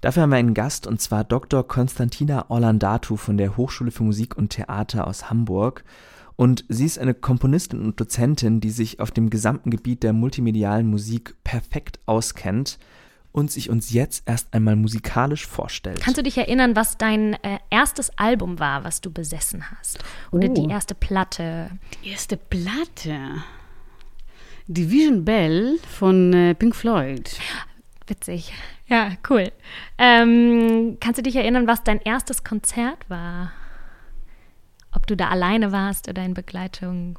Dafür 0.00 0.22
haben 0.24 0.30
wir 0.30 0.38
einen 0.38 0.54
Gast 0.54 0.88
und 0.88 1.00
zwar 1.00 1.22
Dr. 1.22 1.66
Konstantina 1.66 2.50
Orlandatu 2.50 3.16
von 3.16 3.36
der 3.36 3.56
Hochschule 3.56 3.92
für 3.92 4.02
Musik 4.02 4.36
und 4.36 4.50
Theater 4.50 5.06
aus 5.06 5.30
Hamburg. 5.30 5.84
Und 6.34 6.64
sie 6.68 6.86
ist 6.86 6.98
eine 6.98 7.14
Komponistin 7.14 7.82
und 7.82 8.00
Dozentin, 8.00 8.60
die 8.60 8.70
sich 8.70 8.98
auf 8.98 9.12
dem 9.12 9.30
gesamten 9.30 9.70
Gebiet 9.70 10.02
der 10.02 10.12
multimedialen 10.12 10.88
Musik 10.88 11.36
perfekt 11.44 12.00
auskennt 12.06 12.80
und 13.32 13.50
sich 13.50 13.70
uns 13.70 13.92
jetzt 13.92 14.28
erst 14.28 14.52
einmal 14.52 14.76
musikalisch 14.76 15.46
vorstellt. 15.46 16.00
Kannst 16.00 16.18
du 16.18 16.22
dich 16.22 16.36
erinnern, 16.36 16.74
was 16.74 16.98
dein 16.98 17.34
äh, 17.44 17.58
erstes 17.70 18.10
Album 18.18 18.58
war, 18.58 18.84
was 18.84 19.00
du 19.00 19.10
besessen 19.10 19.70
hast? 19.70 19.98
Oder 20.32 20.48
oh. 20.50 20.54
die 20.54 20.70
erste 20.70 20.94
Platte? 20.94 21.70
Die 22.02 22.10
erste 22.10 22.36
Platte. 22.36 23.42
Division 24.66 25.24
Bell 25.24 25.78
von 25.98 26.32
äh, 26.32 26.54
Pink 26.54 26.74
Floyd. 26.74 27.36
Witzig. 28.06 28.52
Ja, 28.86 29.12
cool. 29.28 29.52
Ähm, 29.98 30.96
kannst 31.00 31.18
du 31.18 31.22
dich 31.22 31.36
erinnern, 31.36 31.68
was 31.68 31.84
dein 31.84 32.00
erstes 32.00 32.42
Konzert 32.42 33.08
war? 33.08 33.52
Ob 34.92 35.06
du 35.06 35.16
da 35.16 35.28
alleine 35.28 35.70
warst 35.70 36.08
oder 36.08 36.24
in 36.24 36.34
Begleitung 36.34 37.16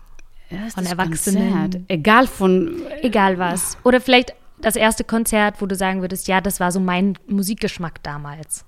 von 0.74 0.86
Erwachsenen? 0.86 1.51
Konzert. 1.51 1.84
Egal 1.88 2.27
von. 2.27 2.82
Egal 3.01 3.38
was. 3.38 3.77
Oder 3.84 4.01
vielleicht 4.01 4.34
das 4.62 4.75
erste 4.75 5.03
Konzert, 5.03 5.62
wo 5.62 5.65
du 5.65 5.75
sagen 5.75 6.01
würdest, 6.01 6.27
ja, 6.27 6.41
das 6.41 6.60
war 6.60 6.72
so 6.72 6.80
mein 6.80 7.18
Musikgeschmack 7.27 8.01
damals. 8.03 8.65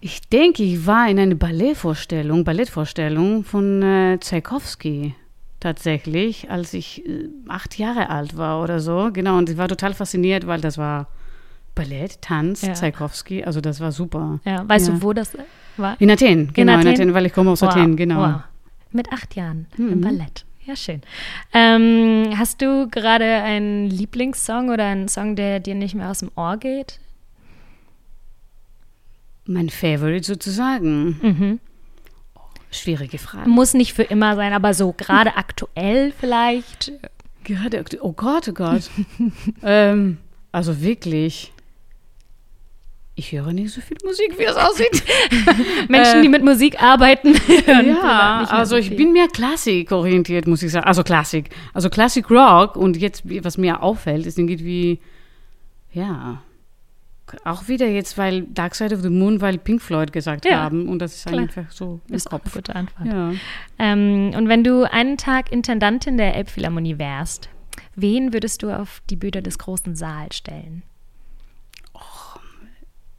Ich 0.00 0.20
denke, 0.28 0.62
ich 0.62 0.86
war 0.86 1.08
in 1.08 1.18
einer 1.18 1.34
Ballettvorstellung, 1.34 2.44
Ballettvorstellung 2.44 3.42
von 3.44 3.82
äh, 3.82 4.18
Tchaikovsky 4.18 5.14
tatsächlich, 5.60 6.50
als 6.50 6.74
ich 6.74 7.06
äh, 7.06 7.28
acht 7.48 7.78
Jahre 7.78 8.10
alt 8.10 8.36
war 8.36 8.62
oder 8.62 8.80
so. 8.80 9.10
Genau, 9.12 9.38
und 9.38 9.48
ich 9.48 9.56
war 9.56 9.66
total 9.68 9.94
fasziniert, 9.94 10.46
weil 10.46 10.60
das 10.60 10.76
war 10.76 11.08
Ballett, 11.74 12.20
Tanz, 12.20 12.60
Ja. 12.62 12.74
Tchaikovsky, 12.74 13.44
also 13.44 13.60
das 13.62 13.80
war 13.80 13.90
super. 13.92 14.40
Ja, 14.44 14.68
weißt 14.68 14.88
Ja. 14.88 14.94
du, 14.94 15.02
wo 15.02 15.12
das 15.14 15.32
war? 15.78 15.98
In 16.00 16.10
Athen, 16.10 16.52
genau, 16.52 16.74
in 16.74 16.78
Athen? 16.80 16.88
Athen, 16.92 17.14
weil 17.14 17.26
ich 17.26 17.32
komme 17.32 17.50
aus 17.50 17.62
Wow, 17.62 17.70
Athen, 17.70 17.96
genau. 17.96 18.20
wow. 18.20 18.40
Mit 18.92 19.10
acht 19.12 19.34
Jahren 19.34 19.66
im 19.78 19.86
Mhm. 19.96 20.00
Ballett. 20.02 20.44
Ja, 20.66 20.76
schön. 20.76 21.02
Ähm, 21.52 22.32
hast 22.38 22.62
du 22.62 22.88
gerade 22.88 23.24
einen 23.42 23.90
Lieblingssong 23.90 24.70
oder 24.70 24.84
einen 24.86 25.08
Song, 25.08 25.36
der 25.36 25.60
dir 25.60 25.74
nicht 25.74 25.94
mehr 25.94 26.10
aus 26.10 26.20
dem 26.20 26.30
Ohr 26.36 26.56
geht? 26.56 27.00
Mein 29.46 29.68
Favorite 29.68 30.24
sozusagen. 30.24 31.18
Mhm. 31.20 31.60
Schwierige 32.70 33.18
Frage. 33.18 33.48
Muss 33.48 33.74
nicht 33.74 33.92
für 33.92 34.04
immer 34.04 34.36
sein, 34.36 34.52
aber 34.54 34.72
so 34.74 34.92
gerade 34.92 35.36
aktuell 35.36 36.12
vielleicht. 36.18 36.92
Gerade, 37.44 37.78
aktu- 37.80 37.98
oh 38.00 38.12
Gott, 38.12 38.48
oh 38.48 38.52
Gott. 38.52 38.90
ähm, 39.62 40.16
also 40.50 40.80
wirklich. 40.80 41.52
Ich 43.16 43.30
höre 43.30 43.52
nicht 43.52 43.72
so 43.72 43.80
viel 43.80 43.96
Musik, 44.04 44.36
wie 44.38 44.42
es 44.44 44.56
aussieht. 44.56 45.04
Menschen, 45.88 46.22
die 46.22 46.28
mit 46.28 46.42
Musik 46.44 46.82
arbeiten. 46.82 47.34
ja, 47.66 48.44
also 48.48 48.74
so 48.74 48.76
ich 48.76 48.96
bin 48.96 49.12
mehr 49.12 49.28
Klassik-orientiert, 49.28 50.48
muss 50.48 50.62
ich 50.64 50.72
sagen. 50.72 50.86
Also 50.86 51.04
Klassik. 51.04 51.50
Also 51.72 51.90
Classic 51.90 52.28
Rock. 52.28 52.74
Und 52.76 52.96
jetzt, 52.96 53.22
was 53.44 53.56
mir 53.56 53.82
auffällt, 53.84 54.26
ist 54.26 54.36
irgendwie, 54.36 54.98
ja, 55.92 56.42
auch 57.44 57.68
wieder 57.68 57.86
jetzt, 57.88 58.18
weil 58.18 58.42
Dark 58.42 58.74
Side 58.74 58.94
of 58.94 59.02
the 59.02 59.10
Moon, 59.10 59.40
weil 59.40 59.58
Pink 59.58 59.80
Floyd 59.80 60.12
gesagt 60.12 60.44
Ja, 60.44 60.62
haben. 60.62 60.88
Und 60.88 60.98
das 60.98 61.14
ist 61.14 61.26
klar. 61.26 61.40
einfach 61.42 61.70
so 61.70 62.00
im 62.08 62.14
ist 62.14 62.26
auch 62.28 62.32
eine 62.32 62.40
Kopf. 62.40 62.54
gute 62.54 62.74
Antwort. 62.74 63.06
Ja. 63.06 63.32
Ähm, 63.78 64.32
und 64.36 64.48
wenn 64.48 64.64
du 64.64 64.90
einen 64.90 65.16
Tag 65.18 65.52
Intendantin 65.52 66.16
der 66.16 66.34
Elbphilharmonie 66.34 66.98
wärst, 66.98 67.48
wen 67.94 68.32
würdest 68.32 68.62
du 68.64 68.70
auf 68.70 69.02
die 69.08 69.16
Bühne 69.16 69.40
des 69.42 69.58
großen 69.58 69.94
Saals 69.94 70.36
stellen? 70.36 70.82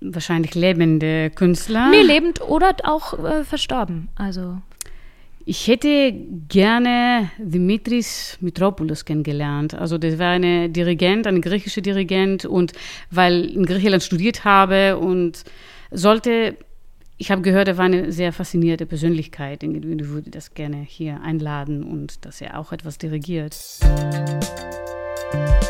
Wahrscheinlich 0.01 0.53
lebende 0.55 1.29
Künstler. 1.31 1.89
Nee, 1.89 2.01
lebend 2.01 2.41
oder 2.41 2.75
auch 2.83 3.17
äh, 3.17 3.43
verstorben. 3.43 4.09
Also 4.15 4.57
Ich 5.47 5.67
hätte 5.67 6.11
gerne 6.49 7.29
Dimitris 7.37 8.37
Mitropoulos 8.41 9.05
kennengelernt. 9.05 9.75
Also 9.75 9.97
das 9.99 10.17
war 10.17 10.31
eine 10.31 10.69
Dirigent, 10.69 11.27
eine 11.27 11.39
griechische 11.39 11.81
Dirigent 11.83 12.45
und 12.45 12.73
weil 13.11 13.45
in 13.45 13.65
Griechenland 13.65 14.01
studiert 14.03 14.43
habe 14.43 14.97
und 14.97 15.43
sollte, 15.91 16.57
ich 17.17 17.29
habe 17.29 17.43
gehört, 17.43 17.67
er 17.67 17.77
war 17.77 17.85
eine 17.85 18.11
sehr 18.11 18.33
faszinierte 18.33 18.87
Persönlichkeit. 18.87 19.61
Ich 19.61 19.71
würde 20.09 20.31
das 20.31 20.55
gerne 20.55 20.77
hier 20.77 21.21
einladen 21.21 21.83
und 21.83 22.25
dass 22.25 22.41
er 22.41 22.59
auch 22.59 22.71
etwas 22.71 22.97
dirigiert. 22.97 23.55
Äh, 23.83 25.64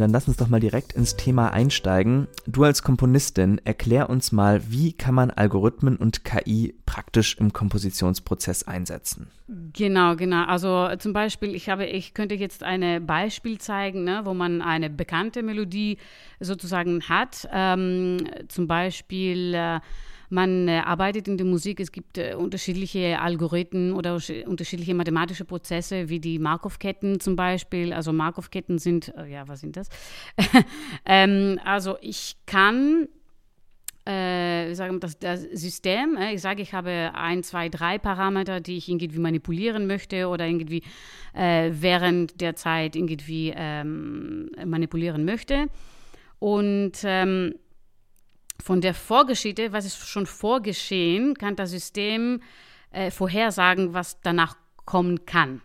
dann 0.00 0.10
lass 0.10 0.28
uns 0.28 0.36
doch 0.36 0.48
mal 0.48 0.60
direkt 0.60 0.92
ins 0.92 1.16
Thema 1.16 1.52
einsteigen. 1.52 2.28
Du 2.46 2.64
als 2.64 2.82
Komponistin, 2.82 3.60
erklär 3.64 4.10
uns 4.10 4.32
mal, 4.32 4.62
wie 4.70 4.92
kann 4.92 5.14
man 5.14 5.30
Algorithmen 5.30 5.96
und 5.96 6.24
KI 6.24 6.74
praktisch 6.86 7.36
im 7.38 7.52
Kompositionsprozess 7.52 8.64
einsetzen? 8.64 9.28
Genau, 9.72 10.16
genau. 10.16 10.44
Also 10.44 10.88
zum 10.98 11.12
Beispiel, 11.12 11.54
ich 11.54 11.68
habe, 11.68 11.86
ich 11.86 12.14
könnte 12.14 12.34
jetzt 12.34 12.62
ein 12.62 13.06
Beispiel 13.06 13.58
zeigen, 13.58 14.04
ne, 14.04 14.22
wo 14.24 14.34
man 14.34 14.62
eine 14.62 14.88
bekannte 14.88 15.42
Melodie 15.42 15.98
sozusagen 16.40 17.02
hat. 17.08 17.48
Ähm, 17.52 18.26
zum 18.48 18.66
Beispiel, 18.66 19.54
äh, 19.54 19.80
man 20.32 20.66
äh, 20.66 20.78
arbeitet 20.78 21.28
in 21.28 21.36
der 21.36 21.46
Musik, 21.46 21.78
es 21.78 21.92
gibt 21.92 22.16
äh, 22.16 22.34
unterschiedliche 22.34 23.20
Algorithmen 23.20 23.92
oder 23.92 24.18
unterschiedliche 24.46 24.94
mathematische 24.94 25.44
Prozesse, 25.44 26.08
wie 26.08 26.20
die 26.20 26.38
Markov-Ketten 26.38 27.20
zum 27.20 27.36
Beispiel. 27.36 27.92
Also 27.92 28.12
Markov-Ketten 28.12 28.78
sind, 28.78 29.14
äh, 29.16 29.26
ja, 29.30 29.46
was 29.46 29.60
sind 29.60 29.76
das? 29.76 29.88
ähm, 31.04 31.60
also 31.64 31.96
ich 32.00 32.36
kann 32.46 33.08
äh, 34.06 34.72
sagen 34.74 35.00
das, 35.00 35.18
das 35.18 35.42
System, 35.42 36.16
äh, 36.16 36.32
ich 36.32 36.40
sage, 36.40 36.62
ich 36.62 36.72
habe 36.72 37.12
ein, 37.14 37.42
zwei, 37.42 37.68
drei 37.68 37.98
Parameter, 37.98 38.60
die 38.60 38.78
ich 38.78 38.88
irgendwie 38.88 39.18
manipulieren 39.18 39.86
möchte 39.86 40.28
oder 40.28 40.46
irgendwie 40.46 40.82
äh, 41.34 41.70
während 41.72 42.40
der 42.40 42.56
Zeit 42.56 42.96
irgendwie 42.96 43.52
ähm, 43.54 44.50
manipulieren 44.64 45.26
möchte. 45.26 45.66
Und 46.38 46.92
ähm, 47.04 47.54
von 48.62 48.80
der 48.80 48.94
Vorgeschichte, 48.94 49.72
was 49.72 49.84
ist 49.84 50.06
schon 50.06 50.26
vorgeschehen, 50.26 51.34
kann 51.34 51.56
das 51.56 51.70
System 51.70 52.40
äh, 52.92 53.10
vorhersagen, 53.10 53.92
was 53.92 54.20
danach 54.20 54.56
kommen 54.84 55.26
kann. 55.26 55.60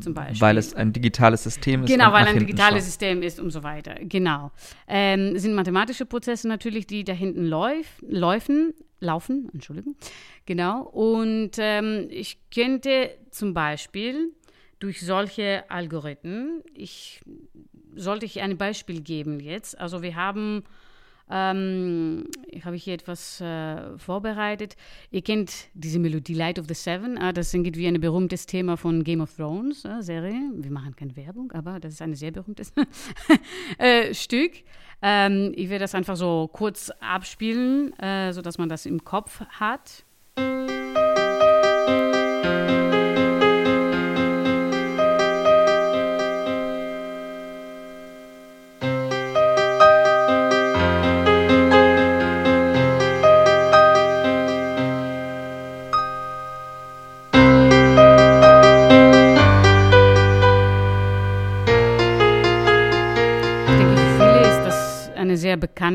Zum 0.00 0.12
Beispiel. 0.12 0.40
Weil 0.40 0.58
es 0.58 0.74
ein 0.74 0.92
digitales 0.92 1.44
System 1.44 1.84
ist. 1.84 1.88
Genau, 1.88 2.10
weil 2.12 2.26
ein 2.26 2.40
digitales 2.40 2.82
schaut. 2.82 2.86
System 2.86 3.22
ist 3.22 3.38
und 3.38 3.50
so 3.50 3.62
weiter. 3.62 3.94
Genau. 4.00 4.50
Ähm, 4.88 5.38
sind 5.38 5.54
mathematische 5.54 6.04
Prozesse 6.04 6.48
natürlich, 6.48 6.88
die 6.88 7.04
da 7.04 7.12
hinten 7.12 7.44
läuf, 7.44 7.86
laufen, 8.00 8.74
laufen, 8.98 9.48
Entschuldigung. 9.54 9.94
Genau. 10.46 10.82
Und 10.82 11.52
ähm, 11.58 12.08
ich 12.10 12.38
könnte 12.52 13.10
zum 13.30 13.54
Beispiel 13.54 14.32
durch 14.80 15.00
solche 15.00 15.62
Algorithmen, 15.68 16.62
ich 16.74 17.20
sollte 17.94 18.26
ich 18.26 18.40
ein 18.40 18.58
Beispiel 18.58 19.00
geben 19.00 19.38
jetzt. 19.38 19.78
Also 19.78 20.02
wir 20.02 20.16
haben 20.16 20.64
ähm, 21.30 22.26
ich 22.48 22.64
habe 22.64 22.76
hier 22.76 22.94
etwas 22.94 23.40
äh, 23.40 23.98
vorbereitet. 23.98 24.76
Ihr 25.10 25.22
kennt 25.22 25.68
diese 25.74 25.98
Melodie 25.98 26.34
Light 26.34 26.58
of 26.58 26.66
the 26.68 26.74
Seven. 26.74 27.16
Äh, 27.16 27.32
das 27.32 27.48
ist 27.48 27.54
irgendwie 27.54 27.86
ein 27.86 28.00
berühmtes 28.00 28.46
Thema 28.46 28.76
von 28.76 29.04
Game 29.04 29.20
of 29.20 29.34
Thrones 29.34 29.84
äh, 29.84 30.02
Serie. 30.02 30.50
Wir 30.54 30.70
machen 30.70 30.94
keine 30.94 31.16
Werbung, 31.16 31.52
aber 31.52 31.80
das 31.80 31.94
ist 31.94 32.02
ein 32.02 32.14
sehr 32.14 32.30
berühmtes 32.30 32.72
äh, 33.78 34.12
Stück. 34.12 34.52
Ähm, 35.02 35.52
ich 35.56 35.70
werde 35.70 35.84
das 35.84 35.94
einfach 35.94 36.16
so 36.16 36.48
kurz 36.52 36.90
abspielen, 37.00 37.98
äh, 37.98 38.32
sodass 38.32 38.58
man 38.58 38.68
das 38.68 38.86
im 38.86 39.04
Kopf 39.04 39.40
hat. 39.40 40.04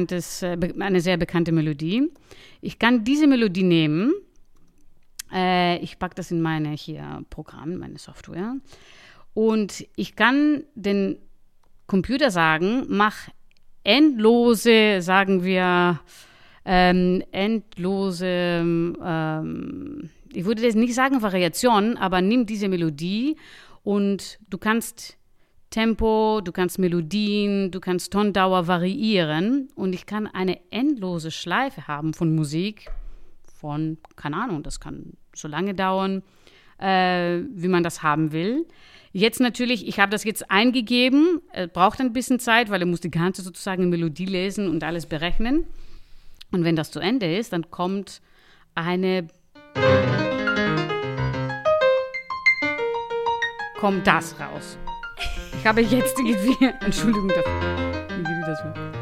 Bekanntes, 0.09 0.41
äh, 0.43 0.57
eine 0.79 1.01
sehr 1.01 1.17
bekannte 1.17 1.51
Melodie. 1.51 2.11
Ich 2.61 2.79
kann 2.79 3.03
diese 3.03 3.27
Melodie 3.27 3.63
nehmen. 3.63 4.13
Äh, 5.31 5.77
ich 5.79 5.99
packe 5.99 6.15
das 6.15 6.31
in 6.31 6.41
meine 6.41 6.69
hier 6.69 7.23
Programm, 7.29 7.77
meine 7.77 7.99
Software. 7.99 8.55
Und 9.33 9.87
ich 9.95 10.15
kann 10.15 10.63
den 10.75 11.17
Computer 11.87 12.31
sagen, 12.31 12.85
mach 12.87 13.29
endlose, 13.83 15.01
sagen 15.01 15.43
wir, 15.43 15.99
ähm, 16.65 17.23
endlose, 17.31 18.25
ähm, 18.27 20.09
ich 20.33 20.45
würde 20.45 20.61
das 20.61 20.75
nicht 20.75 20.93
sagen 20.93 21.21
Variationen, 21.21 21.97
aber 21.97 22.21
nimm 22.21 22.45
diese 22.45 22.67
Melodie 22.67 23.37
und 23.83 24.39
du 24.49 24.57
kannst 24.57 25.18
Tempo, 25.69 26.41
du 26.43 26.51
kannst 26.51 26.79
Melodien, 26.79 27.69
du 27.71 27.79
kannst 27.79 28.11
Tondauer 28.11 28.67
variieren 28.67 29.69
und 29.75 29.93
ich 29.93 30.05
kann 30.05 30.25
eine 30.25 30.59
endlose 30.71 31.29
Schleife 31.29 31.87
haben 31.87 32.13
von 32.13 32.33
Musik, 32.33 32.89
von, 33.59 33.97
keine 34.15 34.37
Ahnung, 34.37 34.63
das 34.63 34.79
kann 34.79 35.13
so 35.35 35.47
lange 35.47 35.75
dauern, 35.75 36.23
äh, 36.79 37.41
wie 37.53 37.67
man 37.67 37.83
das 37.83 38.01
haben 38.01 38.31
will. 38.31 38.65
Jetzt 39.11 39.39
natürlich, 39.39 39.87
ich 39.87 39.99
habe 39.99 40.11
das 40.11 40.23
jetzt 40.23 40.49
eingegeben, 40.49 41.41
äh, 41.51 41.67
braucht 41.67 41.99
ein 41.99 42.13
bisschen 42.13 42.39
Zeit, 42.39 42.69
weil 42.69 42.81
er 42.81 42.87
muss 42.87 43.01
die 43.01 43.11
ganze 43.11 43.41
sozusagen 43.41 43.89
Melodie 43.89 44.25
lesen 44.25 44.69
und 44.69 44.83
alles 44.83 45.05
berechnen. 45.05 45.65
Und 46.51 46.63
wenn 46.63 46.75
das 46.75 46.89
zu 46.91 46.99
Ende 46.99 47.37
ist, 47.37 47.53
dann 47.53 47.69
kommt 47.69 48.21
eine 48.73 49.27
kommt 53.79 54.05
das 54.05 54.39
raus. 54.39 54.77
Ich 55.59 55.67
habe 55.67 55.81
jetzt 55.81 56.17
irgendwie, 56.17 56.65
Entschuldigung 56.79 57.27
dafür, 57.27 58.98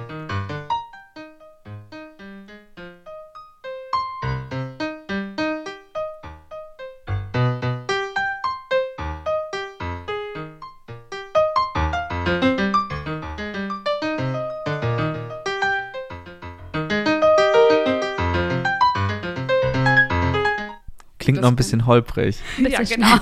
noch 21.47 21.53
ein 21.53 21.55
bisschen 21.55 21.85
holprig. 21.85 22.37
Ja, 22.57 22.83
genau. 22.83 23.17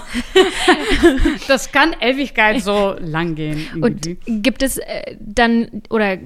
das 1.47 1.71
kann 1.71 1.95
Ewigkeit 1.99 2.61
so 2.61 2.95
lang 2.99 3.35
gehen. 3.35 3.67
Und 3.81 4.05
irgendwie. 4.05 4.41
gibt 4.41 4.63
es 4.63 4.77
äh, 4.77 5.15
dann, 5.19 5.83
oder 5.89 6.17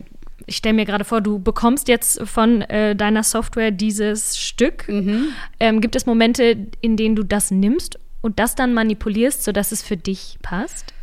ich 0.46 0.58
stelle 0.58 0.74
mir 0.74 0.86
gerade 0.86 1.06
vor, 1.06 1.22
du 1.22 1.39
bekommst 1.39 1.88
jetzt 1.88 2.22
von 2.27 2.62
äh, 2.62 2.96
deiner 2.96 3.24
Software 3.24 3.72
dieses 3.72 4.38
Stück. 4.38 4.88
Mhm. 4.88 5.27
Ähm, 5.60 5.82
gibt 5.82 5.96
es 5.96 6.06
Momente, 6.06 6.68
in 6.82 6.98
denen 6.98 7.15
du 7.15 7.24
das 7.24 7.51
nimmst 7.51 8.00
und 8.22 8.39
das 8.39 8.56
dann 8.56 8.74
manipulierst, 8.74 9.44
sodass 9.44 9.72
es 9.72 9.84
für 9.84 9.98
dich 9.98 10.38
passt? 10.41 10.94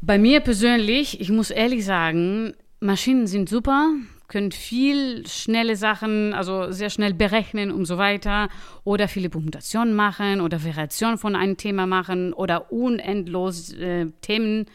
Bei 0.00 0.18
mir 0.18 0.40
persönlich, 0.40 1.20
ich 1.20 1.30
muss 1.30 1.50
ehrlich 1.50 1.84
sagen, 1.84 2.54
Maschinen 2.80 3.26
sind 3.26 3.48
super, 3.48 3.90
können 4.28 4.52
viel 4.52 5.26
schnelle 5.26 5.76
Sachen, 5.76 6.32
also 6.32 6.70
sehr 6.72 6.90
schnell 6.90 7.14
berechnen 7.14 7.70
und 7.70 7.84
so 7.84 7.98
weiter 7.98 8.48
oder 8.84 9.08
viele 9.08 9.28
Permutationen 9.28 9.94
machen 9.94 10.40
oder 10.40 10.64
Variationen 10.64 11.18
von 11.18 11.36
einem 11.36 11.56
Thema 11.56 11.86
machen 11.86 12.32
oder 12.32 12.72
unendlos 12.72 13.72
äh, 13.74 14.06
Themen 14.22 14.66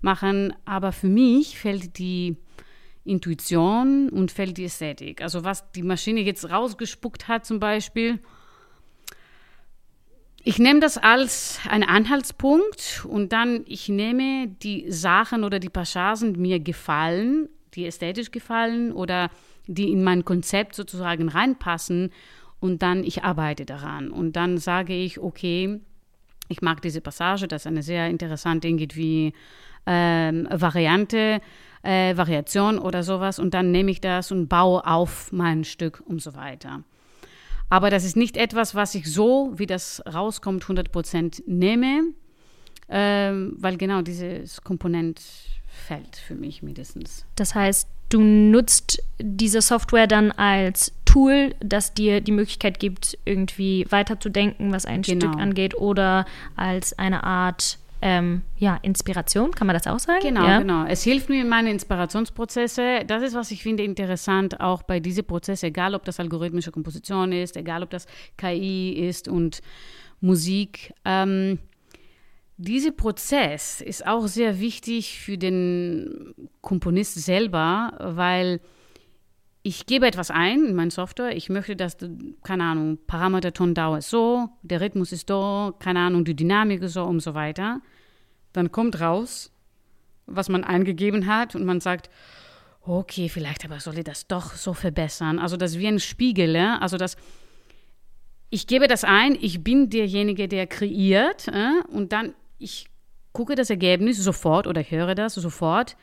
machen. 0.00 0.54
Aber 0.64 0.92
für 0.92 1.08
mich 1.08 1.58
fällt 1.58 1.98
die 1.98 2.36
Intuition 3.04 4.08
und 4.08 4.32
fällt 4.32 4.56
die 4.58 4.64
Ästhetik. 4.64 5.22
Also 5.22 5.44
was 5.44 5.70
die 5.72 5.82
Maschine 5.82 6.20
jetzt 6.20 6.50
rausgespuckt 6.50 7.28
hat 7.28 7.46
zum 7.46 7.60
Beispiel, 7.60 8.18
ich 10.48 10.60
nehme 10.60 10.78
das 10.78 10.96
als 10.96 11.58
einen 11.68 11.82
Anhaltspunkt 11.82 13.04
und 13.08 13.32
dann 13.32 13.64
ich 13.66 13.88
nehme 13.88 14.46
die 14.46 14.90
Sachen 14.92 15.42
oder 15.42 15.58
die 15.58 15.68
Passagen, 15.68 16.34
die 16.34 16.40
mir 16.40 16.60
gefallen, 16.60 17.48
die 17.76 17.86
ästhetisch 17.86 18.30
gefallen 18.30 18.92
oder 18.92 19.30
die 19.66 19.92
in 19.92 20.02
mein 20.02 20.24
Konzept 20.24 20.74
sozusagen 20.74 21.28
reinpassen 21.28 22.10
und 22.60 22.82
dann 22.82 23.04
ich 23.04 23.22
arbeite 23.22 23.66
daran 23.66 24.10
und 24.10 24.34
dann 24.34 24.58
sage 24.58 24.94
ich, 24.94 25.20
okay, 25.20 25.80
ich 26.48 26.62
mag 26.62 26.80
diese 26.82 27.00
Passage, 27.00 27.48
das 27.48 27.62
ist 27.62 27.66
eine 27.66 27.82
sehr 27.82 28.08
interessante 28.08 28.68
irgendwie 28.68 29.32
ähm, 29.86 30.48
Variante, 30.50 31.40
äh, 31.82 32.16
Variation 32.16 32.78
oder 32.78 33.02
sowas 33.02 33.38
und 33.38 33.54
dann 33.54 33.70
nehme 33.70 33.90
ich 33.90 34.00
das 34.00 34.32
und 34.32 34.48
baue 34.48 34.86
auf 34.86 35.32
mein 35.32 35.64
Stück 35.64 36.02
und 36.06 36.22
so 36.22 36.34
weiter. 36.34 36.82
Aber 37.68 37.90
das 37.90 38.04
ist 38.04 38.16
nicht 38.16 38.36
etwas, 38.36 38.74
was 38.74 38.94
ich 38.94 39.12
so, 39.12 39.52
wie 39.56 39.66
das 39.66 40.02
rauskommt, 40.06 40.64
100% 40.64 41.42
nehme, 41.46 42.12
ähm, 42.88 43.56
weil 43.58 43.76
genau 43.76 44.02
dieses 44.02 44.62
Komponent 44.62 45.20
fällt 45.76 46.16
für 46.16 46.34
mich 46.34 46.62
mindestens. 46.62 47.24
Das 47.36 47.54
heißt, 47.54 47.88
du 48.08 48.20
nutzt 48.20 49.02
diese 49.20 49.60
Software 49.60 50.06
dann 50.06 50.32
als 50.32 50.92
Tool, 51.04 51.54
das 51.60 51.94
dir 51.94 52.20
die 52.20 52.32
Möglichkeit 52.32 52.78
gibt, 52.78 53.18
irgendwie 53.24 53.86
weiterzudenken, 53.90 54.72
was 54.72 54.86
ein 54.86 55.02
Genau. 55.02 55.28
Stück 55.28 55.40
angeht, 55.40 55.74
oder 55.76 56.26
als 56.56 56.98
eine 56.98 57.24
Art 57.24 57.78
ähm, 58.02 58.42
ja, 58.58 58.78
Inspiration, 58.82 59.52
kann 59.52 59.66
man 59.66 59.74
das 59.74 59.86
auch 59.86 59.98
sagen? 59.98 60.20
Genau, 60.20 60.46
ja? 60.46 60.58
genau. 60.58 60.84
Es 60.84 61.02
hilft 61.02 61.30
mir 61.30 61.40
in 61.40 61.48
meinen 61.48 61.68
Inspirationsprozesse. 61.68 63.04
Das 63.06 63.22
ist, 63.22 63.34
was 63.34 63.50
ich 63.50 63.62
finde 63.62 63.84
interessant, 63.84 64.60
auch 64.60 64.82
bei 64.82 65.00
diesen 65.00 65.24
Prozessen, 65.24 65.66
egal 65.66 65.94
ob 65.94 66.04
das 66.04 66.20
algorithmische 66.20 66.70
Komposition 66.72 67.32
ist, 67.32 67.56
egal 67.56 67.82
ob 67.82 67.90
das 67.90 68.06
KI 68.36 68.92
ist 69.08 69.28
und 69.28 69.62
Musik. 70.20 70.92
Ähm, 71.04 71.58
dieser 72.56 72.90
Prozess 72.90 73.80
ist 73.80 74.06
auch 74.06 74.26
sehr 74.26 74.60
wichtig 74.60 75.18
für 75.18 75.36
den 75.36 76.34
Komponist 76.62 77.14
selber, 77.14 77.92
weil 78.00 78.60
ich 79.62 79.86
gebe 79.86 80.06
etwas 80.06 80.30
ein 80.30 80.64
in 80.64 80.74
meine 80.74 80.90
Software. 80.90 81.36
Ich 81.36 81.48
möchte, 81.48 81.76
dass, 81.76 81.96
keine 82.44 82.64
Ahnung, 82.64 82.98
Parameter 83.06 83.52
Tondauer 83.52 83.98
ist 83.98 84.10
so, 84.10 84.48
der 84.62 84.80
Rhythmus 84.80 85.12
ist 85.12 85.28
so, 85.28 85.74
keine 85.80 86.00
Ahnung, 86.00 86.24
die 86.24 86.36
Dynamik 86.36 86.82
ist 86.82 86.94
so 86.94 87.04
und 87.04 87.20
so 87.20 87.34
weiter. 87.34 87.80
Dann 88.52 88.72
kommt 88.72 89.00
raus, 89.00 89.52
was 90.26 90.48
man 90.48 90.64
eingegeben 90.64 91.26
hat 91.26 91.54
und 91.54 91.64
man 91.64 91.80
sagt, 91.80 92.08
okay, 92.80 93.28
vielleicht 93.28 93.64
aber 93.64 93.80
soll 93.80 93.98
ich 93.98 94.04
das 94.04 94.28
doch 94.28 94.54
so 94.54 94.72
verbessern. 94.72 95.38
Also 95.38 95.56
das 95.56 95.72
ist 95.72 95.78
wie 95.78 95.88
ein 95.88 96.00
Spiegel, 96.00 96.56
also 96.56 96.96
das 96.96 97.16
ich 98.48 98.66
gebe 98.66 98.86
das 98.86 99.02
ein, 99.04 99.36
ich 99.40 99.64
bin 99.64 99.90
derjenige, 99.90 100.46
der 100.48 100.66
kreiert 100.66 101.48
äh, 101.48 101.82
und 101.88 102.12
dann 102.12 102.34
ich 102.58 102.86
gucke 103.32 103.54
das 103.54 103.70
Ergebnis 103.70 104.22
sofort 104.22 104.66
oder 104.66 104.82
höre 104.82 105.14
das 105.14 105.34
sofort 105.34 105.96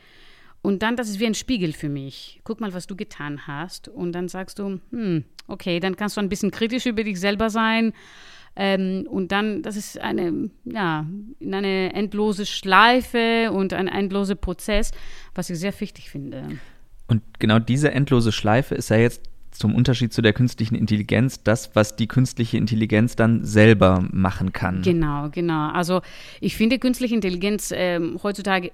und 0.62 0.82
dann 0.82 0.96
das 0.96 1.10
ist 1.10 1.20
wie 1.20 1.26
ein 1.26 1.34
Spiegel 1.34 1.74
für 1.74 1.90
mich. 1.90 2.40
Guck 2.44 2.62
mal, 2.62 2.74
was 2.74 2.88
du 2.88 2.96
getan 2.96 3.48
hast 3.48 3.88
und 3.88 4.14
dann 4.14 4.28
sagst 4.28 4.60
du, 4.60 4.80
hm, 4.92 5.26
okay, 5.48 5.80
dann 5.80 5.96
kannst 5.96 6.18
du 6.18 6.22
ein 6.22 6.30
bisschen 6.30 6.52
kritisch 6.52 6.86
über 6.86 7.04
dich 7.04 7.20
selber 7.20 7.50
sein 7.50 7.94
ähm, 8.56 9.08
und 9.10 9.32
dann, 9.32 9.64
das 9.64 9.76
ist 9.76 10.00
eine, 10.00 10.50
ja, 10.66 11.06
in 11.40 11.54
eine 11.54 11.94
endlose 11.94 12.46
Schleife 12.46 13.52
und 13.52 13.74
ein 13.74 13.88
endloser 13.88 14.36
Prozess, 14.36 14.92
was 15.34 15.50
ich 15.50 15.60
sehr 15.60 15.78
wichtig 15.80 16.10
finde. 16.10 16.44
Und 17.08 17.22
genau 17.40 17.60
diese 17.60 17.92
endlose 17.92 18.32
Schleife 18.32 18.76
ist 18.76 18.90
ja 18.90 18.98
jetzt 18.98 19.22
zum 19.54 19.76
Unterschied 19.76 20.14
zu 20.14 20.22
der 20.22 20.34
künstlichen 20.34 20.76
Intelligenz 20.76 21.44
das, 21.44 21.76
was 21.76 21.96
die 21.96 22.08
künstliche 22.08 22.58
Intelligenz 22.58 23.16
dann 23.16 23.44
selber 23.46 24.04
machen 24.12 24.52
kann. 24.52 24.82
Genau, 24.82 25.30
genau. 25.30 25.70
Also 25.70 26.02
ich 26.42 26.56
finde 26.56 26.80
künstliche 26.80 27.16
Intelligenz 27.16 27.72
ähm, 27.76 28.20
heutzutage, 28.24 28.72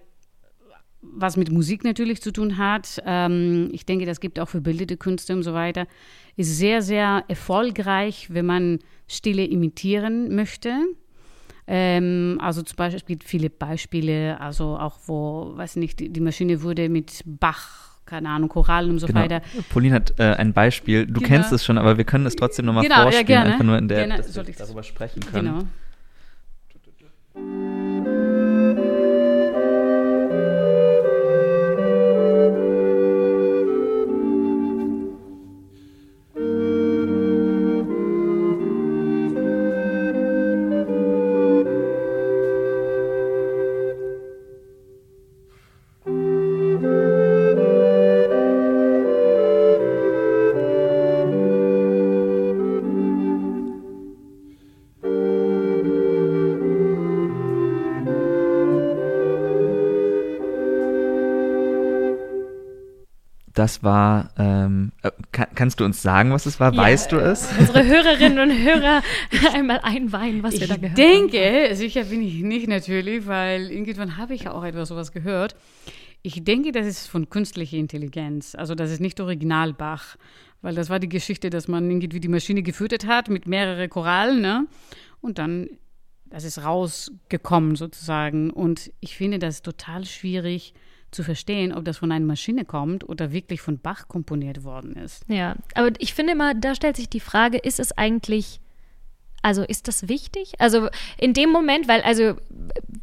was 1.01 1.37
mit 1.37 1.51
Musik 1.51 1.83
natürlich 1.83 2.21
zu 2.21 2.31
tun 2.31 2.57
hat, 2.57 3.01
ähm, 3.05 3.69
ich 3.71 3.85
denke, 3.85 4.05
das 4.05 4.19
gibt 4.19 4.39
auch 4.39 4.49
für 4.49 4.61
bildende 4.61 4.97
Künste 4.97 5.33
und 5.33 5.43
so 5.43 5.53
weiter, 5.53 5.87
ist 6.35 6.57
sehr, 6.57 6.81
sehr 6.81 7.23
erfolgreich, 7.27 8.27
wenn 8.31 8.45
man 8.45 8.79
Stille 9.07 9.45
imitieren 9.45 10.35
möchte. 10.35 10.73
Ähm, 11.67 12.37
also 12.41 12.63
zum 12.63 12.75
Beispiel, 12.75 12.97
es 12.97 13.05
gibt 13.05 13.23
viele 13.23 13.49
Beispiele, 13.49 14.39
also 14.41 14.77
auch 14.77 14.97
wo, 15.05 15.53
weiß 15.55 15.77
nicht, 15.77 15.99
die, 15.99 16.09
die 16.09 16.19
Maschine 16.19 16.63
wurde 16.63 16.89
mit 16.89 17.21
Bach 17.25 17.88
keine 18.09 18.29
Ahnung, 18.29 18.49
Choralen 18.49 18.91
und 18.91 18.99
so 18.99 19.07
Genau. 19.07 19.21
weiter. 19.21 19.41
Pauline 19.69 19.95
hat 19.95 20.13
äh, 20.19 20.33
ein 20.33 20.53
Beispiel. 20.53 21.05
Du 21.05 21.13
Genau. 21.15 21.27
kennst 21.27 21.51
es 21.53 21.63
schon, 21.63 21.77
aber 21.77 21.97
wir 21.97 22.03
können 22.05 22.25
es 22.25 22.35
trotzdem 22.35 22.65
nochmal 22.65 22.83
Genau, 22.83 22.95
ja, 22.95 23.01
vorspielen, 23.03 23.27
gerne. 23.27 23.51
einfach 23.53 23.65
nur 23.65 23.77
in 23.77 23.87
der, 23.87 23.99
Gerne. 24.07 24.17
dass 24.17 24.35
wir 24.35 24.43
darüber 24.43 24.83
sprechen 24.83 25.19
können. 25.21 25.67
Genau. 27.35 27.88
Das 63.59 63.83
war, 63.83 64.29
ähm, 64.37 64.93
äh, 65.03 65.11
kann, 65.33 65.47
kannst 65.53 65.81
du 65.81 65.83
uns 65.83 66.01
sagen, 66.01 66.31
was 66.31 66.45
es 66.45 66.61
war? 66.61 66.73
Ja, 66.73 66.81
weißt 66.81 67.11
du 67.11 67.17
es? 67.17 67.45
Unsere 67.59 67.85
Hörerinnen 67.87 68.39
und 68.39 68.57
Hörer 68.57 69.01
einmal 69.53 69.81
einweihen, 69.83 70.43
was 70.43 70.61
wir 70.61 70.67
da 70.69 70.75
Ich 70.75 70.79
gehört 70.79 70.97
denke, 70.97 71.75
sicher 71.75 72.05
bin 72.05 72.21
ich 72.21 72.35
nicht 72.35 72.69
natürlich, 72.69 73.27
weil 73.27 73.69
irgendwann 73.69 74.15
habe 74.15 74.33
ich 74.33 74.43
ja 74.43 74.53
auch 74.53 74.63
etwas 74.63 74.87
sowas 74.87 75.11
gehört. 75.11 75.57
Ich 76.21 76.41
denke, 76.41 76.71
das 76.71 76.87
ist 76.87 77.07
von 77.07 77.29
künstlicher 77.29 77.75
Intelligenz. 77.75 78.55
Also 78.55 78.75
das 78.75 78.91
ist 78.91 79.01
nicht 79.01 79.19
Original 79.19 79.73
Bach, 79.73 80.15
weil 80.61 80.75
das 80.75 80.89
war 80.89 80.99
die 80.99 81.09
Geschichte, 81.09 81.49
dass 81.49 81.67
man 81.67 81.91
irgendwie 81.91 82.21
die 82.21 82.29
Maschine 82.29 82.63
gefüttert 82.63 83.07
hat 83.07 83.27
mit 83.27 83.45
mehreren 83.45 83.89
Korallen, 83.89 84.39
ne? 84.39 84.67
Und 85.19 85.37
dann, 85.37 85.67
das 86.27 86.45
ist 86.45 86.63
rausgekommen 86.63 87.75
sozusagen. 87.75 88.51
Und 88.51 88.93
ich 89.01 89.17
finde 89.17 89.37
das 89.37 89.63
total 89.63 90.05
schwierig 90.05 90.73
zu 91.11 91.23
verstehen, 91.23 91.73
ob 91.73 91.85
das 91.85 91.97
von 91.97 92.11
einer 92.11 92.25
Maschine 92.25 92.65
kommt 92.65 93.07
oder 93.07 93.31
wirklich 93.31 93.61
von 93.61 93.79
Bach 93.79 94.07
komponiert 94.07 94.63
worden 94.63 94.95
ist. 94.95 95.25
Ja, 95.27 95.55
aber 95.73 95.91
ich 95.99 96.13
finde 96.13 96.33
immer, 96.33 96.53
da 96.53 96.75
stellt 96.75 96.97
sich 96.97 97.09
die 97.09 97.19
Frage, 97.19 97.57
ist 97.57 97.79
es 97.79 97.97
eigentlich, 97.97 98.59
also 99.41 99.63
ist 99.63 99.87
das 99.87 100.07
wichtig? 100.07 100.53
Also 100.59 100.89
in 101.17 101.33
dem 101.33 101.49
Moment, 101.49 101.87
weil 101.87 102.01
also 102.01 102.35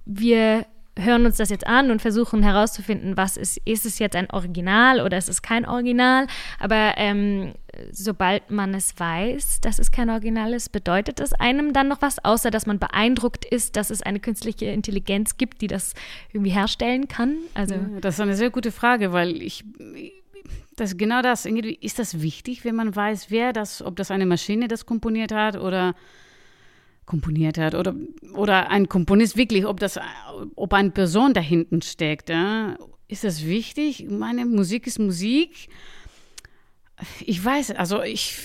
wir 0.05 0.67
hören 0.99 1.27
uns 1.27 1.37
das 1.37 1.51
jetzt 1.51 1.67
an 1.67 1.91
und 1.91 2.01
versuchen 2.01 2.43
herauszufinden, 2.43 3.17
was 3.17 3.37
ist, 3.37 3.59
ist 3.65 3.85
es 3.85 3.99
jetzt 3.99 4.17
ein 4.17 4.31
Original 4.31 5.01
oder 5.01 5.19
ist 5.19 5.29
es 5.29 5.43
kein 5.43 5.67
Original. 5.67 6.27
Aber 6.59 6.95
ähm, 6.97 7.55
sobald 7.93 8.51
man 8.51 8.75
es 8.75 8.99
weiß, 8.99 9.61
dass 9.61 9.79
es 9.79 9.91
kein 9.91 10.09
Original 10.09 10.55
ist, 10.55 10.73
bedeutet 10.73 11.21
es 11.21 11.33
einem 11.35 11.73
dann 11.73 11.89
noch 11.89 12.01
was, 12.01 12.25
außer 12.25 12.51
dass 12.51 12.67
man 12.67 12.79
beeindruckt 12.79 13.45
ist, 13.45 13.77
dass 13.77 13.91
es 13.91 14.03
eine 14.03 14.21
künstliche 14.21 14.67
Intelligenz 14.67 15.37
gibt, 15.37 15.61
die 15.61 15.67
das 15.67 15.95
irgendwie 16.33 16.51
herstellen 16.51 17.09
kann. 17.09 17.37
Also 17.55 17.75
ja, 17.75 17.81
das 18.01 18.15
ist 18.15 18.21
eine 18.21 18.37
sehr 18.37 18.51
gute 18.51 18.73
Frage, 18.73 19.13
weil 19.13 19.43
ich 19.43 19.65
das 20.77 20.97
genau 20.97 21.23
das. 21.23 21.47
Ist 21.47 21.99
das 21.99 22.21
wichtig, 22.21 22.65
wenn 22.65 22.75
man 22.75 22.95
weiß, 22.95 23.31
wer 23.31 23.53
das, 23.53 23.83
ob 23.83 23.97
das 23.97 24.11
eine 24.11 24.27
Maschine 24.27 24.69
das 24.69 24.87
komponiert 24.87 25.33
hat 25.33 25.57
oder 25.57 25.95
komponiert 27.07 27.57
hat 27.57 27.75
oder, 27.75 27.95
oder 28.35 28.71
ein 28.71 28.89
Komponist 28.89 29.37
wirklich, 29.37 29.65
ob 29.65 29.81
das, 29.81 29.99
ob 30.57 30.73
eine 30.75 30.91
Person 30.91 31.33
da 31.33 31.41
hinten 31.41 31.81
steckt. 31.81 32.29
Ja? 32.29 32.77
Ist 33.09 33.25
das 33.25 33.47
wichtig? 33.47 34.07
Meine 34.11 34.45
Musik 34.45 34.87
ist 34.87 34.99
Musik. 34.99 35.69
Ich 37.25 37.43
weiß, 37.43 37.71
also 37.73 38.03
ich, 38.03 38.39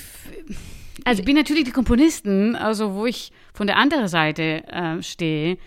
also 1.03 1.19
ich 1.19 1.25
bin 1.25 1.35
natürlich 1.35 1.63
die 1.63 1.71
Komponisten, 1.71 2.55
also 2.55 2.93
wo 2.93 3.05
ich 3.05 3.31
von 3.53 3.67
der 3.67 3.77
anderen 3.77 4.07
Seite 4.07 4.63
äh, 4.67 5.01
stehe. 5.01 5.57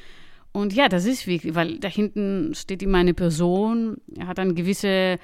Und 0.52 0.72
ja, 0.72 0.88
das 0.88 1.04
ist 1.04 1.26
wichtig, 1.26 1.56
weil 1.56 1.78
da 1.80 1.88
hinten 1.88 2.54
steht 2.54 2.82
immer 2.82 2.98
eine 2.98 3.14
Person, 3.14 3.96
er 4.16 4.28
hat 4.28 4.38
ein 4.38 4.54
gewisses 4.54 5.18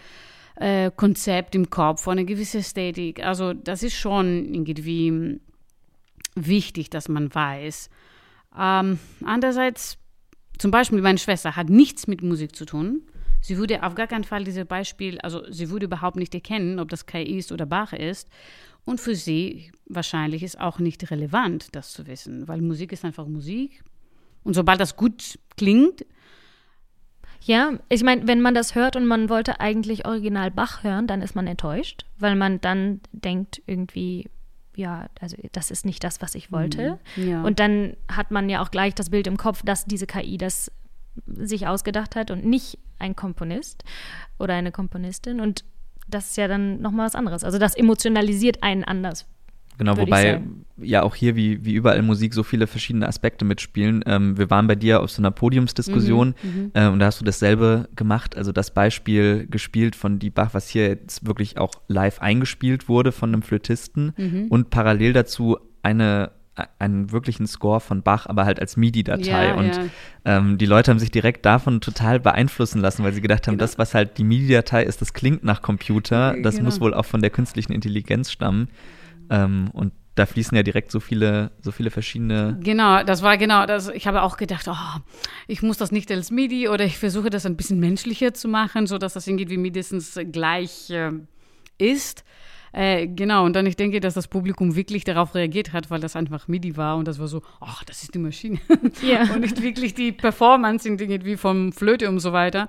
äh, 0.57 0.91
Konzept 0.97 1.55
im 1.55 1.71
Kopf, 1.71 2.09
eine 2.09 2.25
gewisse 2.25 2.59
Ästhetik. 2.59 3.25
Also 3.25 3.53
das 3.53 3.85
ist 3.85 3.95
schon 3.95 4.53
irgendwie 4.53 5.41
wichtig, 6.35 6.91
dass 6.91 7.09
man 7.09 7.35
weiß. 7.35 7.91
Ähm, 8.59 8.99
andererseits, 9.25 9.99
zum 10.59 10.71
Beispiel 10.71 11.01
meine 11.01 11.19
Schwester 11.19 11.57
hat 11.57 11.69
nichts 11.69 12.07
mit 12.07 12.23
Musik 12.23 12.55
zu 12.55 12.65
tun. 12.65 13.03
Sie 13.41 13.57
würde 13.57 13.83
auf 13.83 13.95
gar 13.95 14.07
keinen 14.07 14.25
Fall 14.25 14.45
dieses 14.45 14.67
Beispiel, 14.67 15.19
also 15.21 15.43
sie 15.51 15.71
würde 15.71 15.87
überhaupt 15.87 16.17
nicht 16.17 16.35
erkennen, 16.35 16.79
ob 16.79 16.89
das 16.91 17.07
KI 17.07 17.39
ist 17.39 17.53
oder 17.53 17.65
Bach 17.65 17.93
ist. 17.93 18.29
Und 18.85 19.01
für 19.01 19.15
sie 19.15 19.73
wahrscheinlich 19.87 20.43
ist 20.43 20.61
auch 20.61 20.79
nicht 20.79 21.11
relevant, 21.11 21.69
das 21.73 21.93
zu 21.93 22.07
wissen, 22.07 22.49
weil 22.49 22.61
Musik 22.61 22.93
ist 22.93 23.05
einfach 23.05 23.27
Musik. 23.27 23.83
Und 24.43 24.55
sobald 24.55 24.81
das 24.81 24.97
gut 24.97 25.39
klingt. 25.57 26.05
Ja, 27.43 27.73
ich 27.89 28.03
meine, 28.03 28.27
wenn 28.27 28.41
man 28.43 28.55
das 28.55 28.75
hört 28.75 28.97
und 28.97 29.07
man 29.07 29.31
wollte 29.31 29.61
eigentlich 29.61 30.07
original 30.07 30.51
Bach 30.51 30.83
hören, 30.83 31.07
dann 31.07 31.23
ist 31.23 31.35
man 31.35 31.47
enttäuscht, 31.47 32.05
weil 32.19 32.37
man 32.37 32.61
dann 32.61 33.01
denkt 33.13 33.63
irgendwie, 33.67 34.29
ja, 34.75 35.09
also 35.21 35.37
das 35.53 35.71
ist 35.71 35.85
nicht 35.85 36.05
das, 36.05 36.23
was 36.23 36.35
ich 36.35 36.53
wollte. 36.53 36.99
Mhm. 37.17 37.29
Ja. 37.29 37.43
Und 37.43 37.59
dann 37.59 37.97
hat 38.11 38.31
man 38.31 38.49
ja 38.49 38.63
auch 38.63 38.71
gleich 38.71 38.95
das 38.95 39.11
Bild 39.11 39.27
im 39.27 39.37
Kopf, 39.37 39.63
dass 39.65 39.85
diese 39.85 40.07
KI 40.07 40.39
das 40.39 40.71
sich 41.27 41.67
ausgedacht 41.67 42.17
hat 42.17 42.31
und 42.31 42.45
nicht 42.45 42.79
ein 42.99 43.17
Komponist 43.17 43.85
oder 44.39 44.55
eine 44.55 44.73
Komponistin. 44.73 45.41
Und 45.41 45.65
das 46.09 46.31
ist 46.31 46.37
ja 46.37 46.49
dann 46.49 46.81
nochmal 46.81 47.07
was 47.07 47.15
anderes. 47.15 47.45
Also 47.45 47.59
das 47.59 47.75
emotionalisiert 47.75 48.63
einen 48.63 48.85
anders, 48.85 49.27
Genau, 49.81 49.97
wobei 49.97 50.43
ja 50.83 51.03
auch 51.03 51.15
hier 51.15 51.37
wie, 51.37 51.65
wie 51.65 51.75
überall 51.75 52.01
Musik 52.03 52.33
so 52.35 52.43
viele 52.43 52.67
verschiedene 52.67 53.07
Aspekte 53.09 53.45
mitspielen. 53.45 54.03
Ähm, 54.07 54.39
wir 54.39 54.49
waren 54.51 54.67
bei 54.67 54.75
dir 54.75 55.01
auf 55.03 55.11
so 55.11 55.21
einer 55.21 55.31
Podiumsdiskussion 55.31 56.35
Mhm, 56.43 56.51
mhm. 56.61 56.71
äh, 56.75 56.87
und 56.89 56.99
da 57.01 57.07
hast 57.07 57.21
du 57.21 57.25
dasselbe 57.25 57.89
gemacht, 57.97 58.37
also 58.37 58.53
das 58.53 58.73
Beispiel 58.73 59.47
gespielt 59.51 59.97
von 59.97 60.19
Die 60.19 60.31
Bach, 60.31 60.51
was 60.53 60.69
hier 60.69 60.89
jetzt 60.89 61.27
wirklich 61.27 61.59
auch 61.59 61.73
live 61.89 62.21
eingespielt 62.21 62.89
wurde 62.89 63.11
von 63.13 63.31
einem 63.31 63.43
Flötisten 63.43 64.13
Mhm. 64.17 64.47
und 64.49 64.71
parallel 64.71 65.13
dazu 65.15 65.59
eine 65.83 66.31
einen 66.79 67.11
wirklichen 67.11 67.47
Score 67.47 67.81
von 67.81 68.03
Bach, 68.03 68.27
aber 68.27 68.45
halt 68.45 68.61
als 68.61 68.77
MIDI-Datei. 68.77 69.47
Ja, 69.49 69.55
und 69.55 69.77
ja. 69.77 69.83
ähm, 70.27 70.59
die 70.59 70.67
Leute 70.67 70.91
haben 70.91 70.99
sich 70.99 71.11
direkt 71.11 71.47
davon 71.47 71.81
total 71.81 72.21
beeinflussen 72.21 72.83
lassen, 72.83 73.03
weil 73.03 73.15
sie 73.15 73.23
gedacht 73.23 73.47
haben, 73.47 73.55
Genau. 73.55 73.63
das, 73.65 73.79
was 73.79 73.95
halt 73.95 74.19
die 74.19 74.25
MIDI-Datei 74.25 74.83
ist, 74.83 75.01
das 75.01 75.15
klingt 75.15 75.43
nach 75.43 75.63
Computer, 75.63 76.37
das 76.43 76.57
Genau. 76.57 76.67
muss 76.67 76.79
wohl 76.83 76.93
auch 76.93 77.07
von 77.07 77.23
der 77.23 77.31
künstlichen 77.31 77.73
Intelligenz 77.73 78.31
stammen. 78.31 78.69
Ähm, 79.31 79.71
und 79.73 79.93
da 80.17 80.27
fließen 80.27 80.55
ja 80.57 80.63
direkt 80.63 80.91
so 80.91 81.01
viele, 81.01 81.53
so 81.63 81.73
viele 81.73 81.91
verschiedene. 81.91 82.59
Genau, 82.61 83.03
das 83.05 83.23
war 83.23 83.39
genau 83.39 83.65
das. 83.65 83.89
Ich 83.89 84.07
habe 84.07 84.23
auch 84.23 84.37
gedacht, 84.37 84.67
oh, 84.69 85.01
ich 85.47 85.63
muss 85.63 85.79
das 85.79 85.93
nicht 85.93 86.11
als 86.11 86.31
MIDI 86.31 86.69
oder 86.69 86.85
ich 86.85 86.99
versuche 86.99 87.31
das 87.31 87.47
ein 87.47 87.57
bisschen 87.57 87.81
menschlicher 87.81 88.35
zu 88.35 88.49
machen, 88.49 88.87
sodass 88.87 89.15
das 89.15 89.27
irgendwie 89.27 89.57
mindestens 89.57 90.19
gleich 90.31 90.91
äh, 90.91 91.13
ist. 91.79 92.25
Äh, 92.73 93.09
genau, 93.09 93.45
und 93.45 93.55
dann 93.55 93.67
ich 93.67 93.77
denke, 93.77 93.99
dass 94.01 94.15
das 94.15 94.29
Publikum 94.29 94.77
wirklich 94.77 95.03
darauf 95.05 95.35
reagiert 95.35 95.73
hat, 95.73 95.91
weil 95.91 96.01
das 96.01 96.15
einfach 96.15 96.47
MIDI 96.47 96.77
war 96.77 96.97
und 96.97 97.09
das 97.09 97.19
war 97.19 97.27
so, 97.27 97.43
ach, 97.61 97.83
das 97.85 98.03
ist 98.03 98.15
die 98.15 98.19
Maschine. 98.19 98.61
Ja. 99.03 99.23
und 99.23 99.41
nicht 99.41 99.61
wirklich 99.63 99.95
die 99.95 100.13
Performance 100.13 100.87
in 100.87 100.97
Dingen 100.97 101.25
wie 101.25 101.37
vom 101.37 101.73
Flöte 101.73 102.09
und 102.09 102.21
so 102.21 102.33
weiter. 102.33 102.69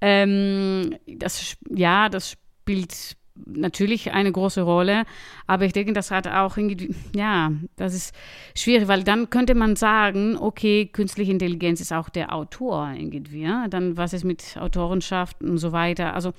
Ähm, 0.00 0.96
das, 1.06 1.56
ja, 1.68 2.08
das 2.08 2.30
spielt 2.30 3.16
natürlich 3.34 4.12
eine 4.12 4.30
große 4.30 4.62
Rolle, 4.62 5.04
aber 5.46 5.64
ich 5.64 5.72
denke, 5.72 5.92
das 5.92 6.10
hat 6.10 6.26
auch 6.28 6.56
irgendwie, 6.56 6.94
ja, 7.14 7.52
das 7.76 7.94
ist 7.94 8.14
schwierig, 8.56 8.88
weil 8.88 9.02
dann 9.02 9.30
könnte 9.30 9.54
man 9.54 9.76
sagen, 9.76 10.36
okay, 10.36 10.86
künstliche 10.86 11.32
Intelligenz 11.32 11.80
ist 11.80 11.92
auch 11.92 12.08
der 12.08 12.32
Autor 12.34 12.92
irgendwie, 12.96 13.42
ja? 13.42 13.66
dann 13.68 13.96
was 13.96 14.12
ist 14.12 14.24
mit 14.24 14.56
Autorenschaft 14.56 15.42
und 15.42 15.58
so 15.58 15.72
weiter, 15.72 16.14
also 16.14 16.32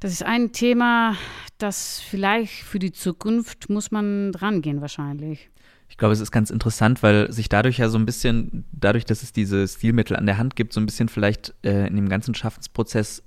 das 0.00 0.12
ist 0.12 0.22
ein 0.22 0.52
Thema, 0.52 1.16
das 1.58 2.00
vielleicht 2.00 2.52
für 2.52 2.78
die 2.78 2.92
Zukunft 2.92 3.68
muss 3.68 3.90
man 3.90 4.32
rangehen 4.34 4.80
wahrscheinlich. 4.80 5.50
Ich 5.88 5.96
glaube, 5.96 6.12
es 6.12 6.20
ist 6.20 6.30
ganz 6.30 6.50
interessant, 6.50 7.02
weil 7.02 7.32
sich 7.32 7.48
dadurch 7.48 7.78
ja 7.78 7.88
so 7.88 7.98
ein 7.98 8.06
bisschen, 8.06 8.64
dadurch, 8.72 9.06
dass 9.06 9.22
es 9.22 9.32
diese 9.32 9.66
Stilmittel 9.66 10.16
an 10.16 10.26
der 10.26 10.38
Hand 10.38 10.54
gibt, 10.54 10.72
so 10.72 10.80
ein 10.80 10.86
bisschen 10.86 11.08
vielleicht 11.08 11.54
äh, 11.64 11.86
in 11.88 11.96
dem 11.96 12.08
ganzen 12.08 12.34
Schaffensprozess 12.34 13.22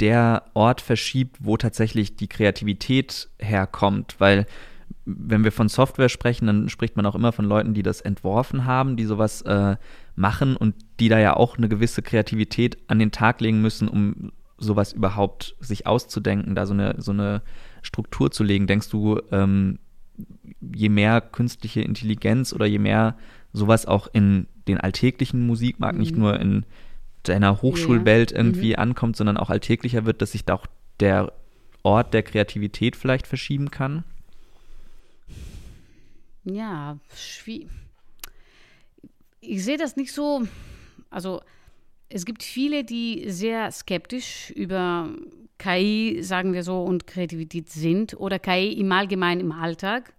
der 0.00 0.44
Ort 0.54 0.80
verschiebt, 0.80 1.36
wo 1.40 1.56
tatsächlich 1.56 2.16
die 2.16 2.28
Kreativität 2.28 3.28
herkommt, 3.38 4.16
weil 4.18 4.46
wenn 5.06 5.44
wir 5.44 5.52
von 5.52 5.68
Software 5.68 6.08
sprechen, 6.08 6.46
dann 6.46 6.68
spricht 6.68 6.96
man 6.96 7.06
auch 7.06 7.14
immer 7.14 7.32
von 7.32 7.44
Leuten, 7.44 7.74
die 7.74 7.82
das 7.82 8.00
entworfen 8.00 8.64
haben, 8.64 8.96
die 8.96 9.04
sowas 9.04 9.42
äh, 9.42 9.76
machen 10.16 10.56
und 10.56 10.74
die 10.98 11.08
da 11.08 11.18
ja 11.18 11.36
auch 11.36 11.58
eine 11.58 11.68
gewisse 11.68 12.02
Kreativität 12.02 12.78
an 12.86 12.98
den 12.98 13.12
Tag 13.12 13.40
legen 13.40 13.60
müssen, 13.60 13.88
um 13.88 14.32
sowas 14.56 14.92
überhaupt 14.92 15.56
sich 15.60 15.86
auszudenken, 15.86 16.54
da 16.54 16.64
so 16.64 16.72
eine, 16.72 16.94
so 16.98 17.12
eine 17.12 17.42
Struktur 17.82 18.30
zu 18.30 18.44
legen. 18.44 18.66
Denkst 18.66 18.88
du, 18.88 19.20
ähm, 19.30 19.78
je 20.74 20.88
mehr 20.88 21.20
künstliche 21.20 21.82
Intelligenz 21.82 22.52
oder 22.52 22.66
je 22.66 22.78
mehr 22.78 23.16
sowas 23.52 23.86
auch 23.86 24.08
in 24.12 24.46
den 24.68 24.78
alltäglichen 24.78 25.46
Musikmarkt, 25.46 25.98
nicht 25.98 26.16
nur 26.16 26.40
in 26.40 26.64
deiner 27.28 27.62
Hochschulwelt 27.62 28.30
Ja. 28.32 28.38
irgendwie 28.38 28.70
Mhm. 28.72 28.78
ankommt, 28.78 29.16
sondern 29.16 29.36
auch 29.36 29.50
alltäglicher 29.50 30.04
wird, 30.06 30.22
dass 30.22 30.32
sich 30.32 30.44
da 30.44 30.54
auch 30.54 30.66
der 31.00 31.32
Ort 31.82 32.14
der 32.14 32.22
Kreativität 32.22 32.96
vielleicht 32.96 33.26
verschieben 33.26 33.70
kann? 33.70 34.04
Ja, 36.44 36.98
schwierig. 37.14 37.68
Ich 39.40 39.64
sehe 39.64 39.76
das 39.76 39.96
nicht 39.96 40.12
so. 40.12 40.42
Also, 41.10 41.40
es 42.08 42.24
gibt 42.24 42.42
viele, 42.42 42.84
die 42.84 43.24
sehr 43.30 43.70
skeptisch 43.70 44.50
über 44.50 45.10
KI, 45.58 46.18
sagen 46.22 46.52
wir 46.52 46.62
so, 46.62 46.82
und 46.82 47.06
Kreativität 47.06 47.68
sind 47.68 48.14
oder 48.14 48.38
KI 48.38 48.72
im 48.72 48.90
Allgemeinen 48.92 49.40
im 49.40 49.52
Alltag 49.52 50.12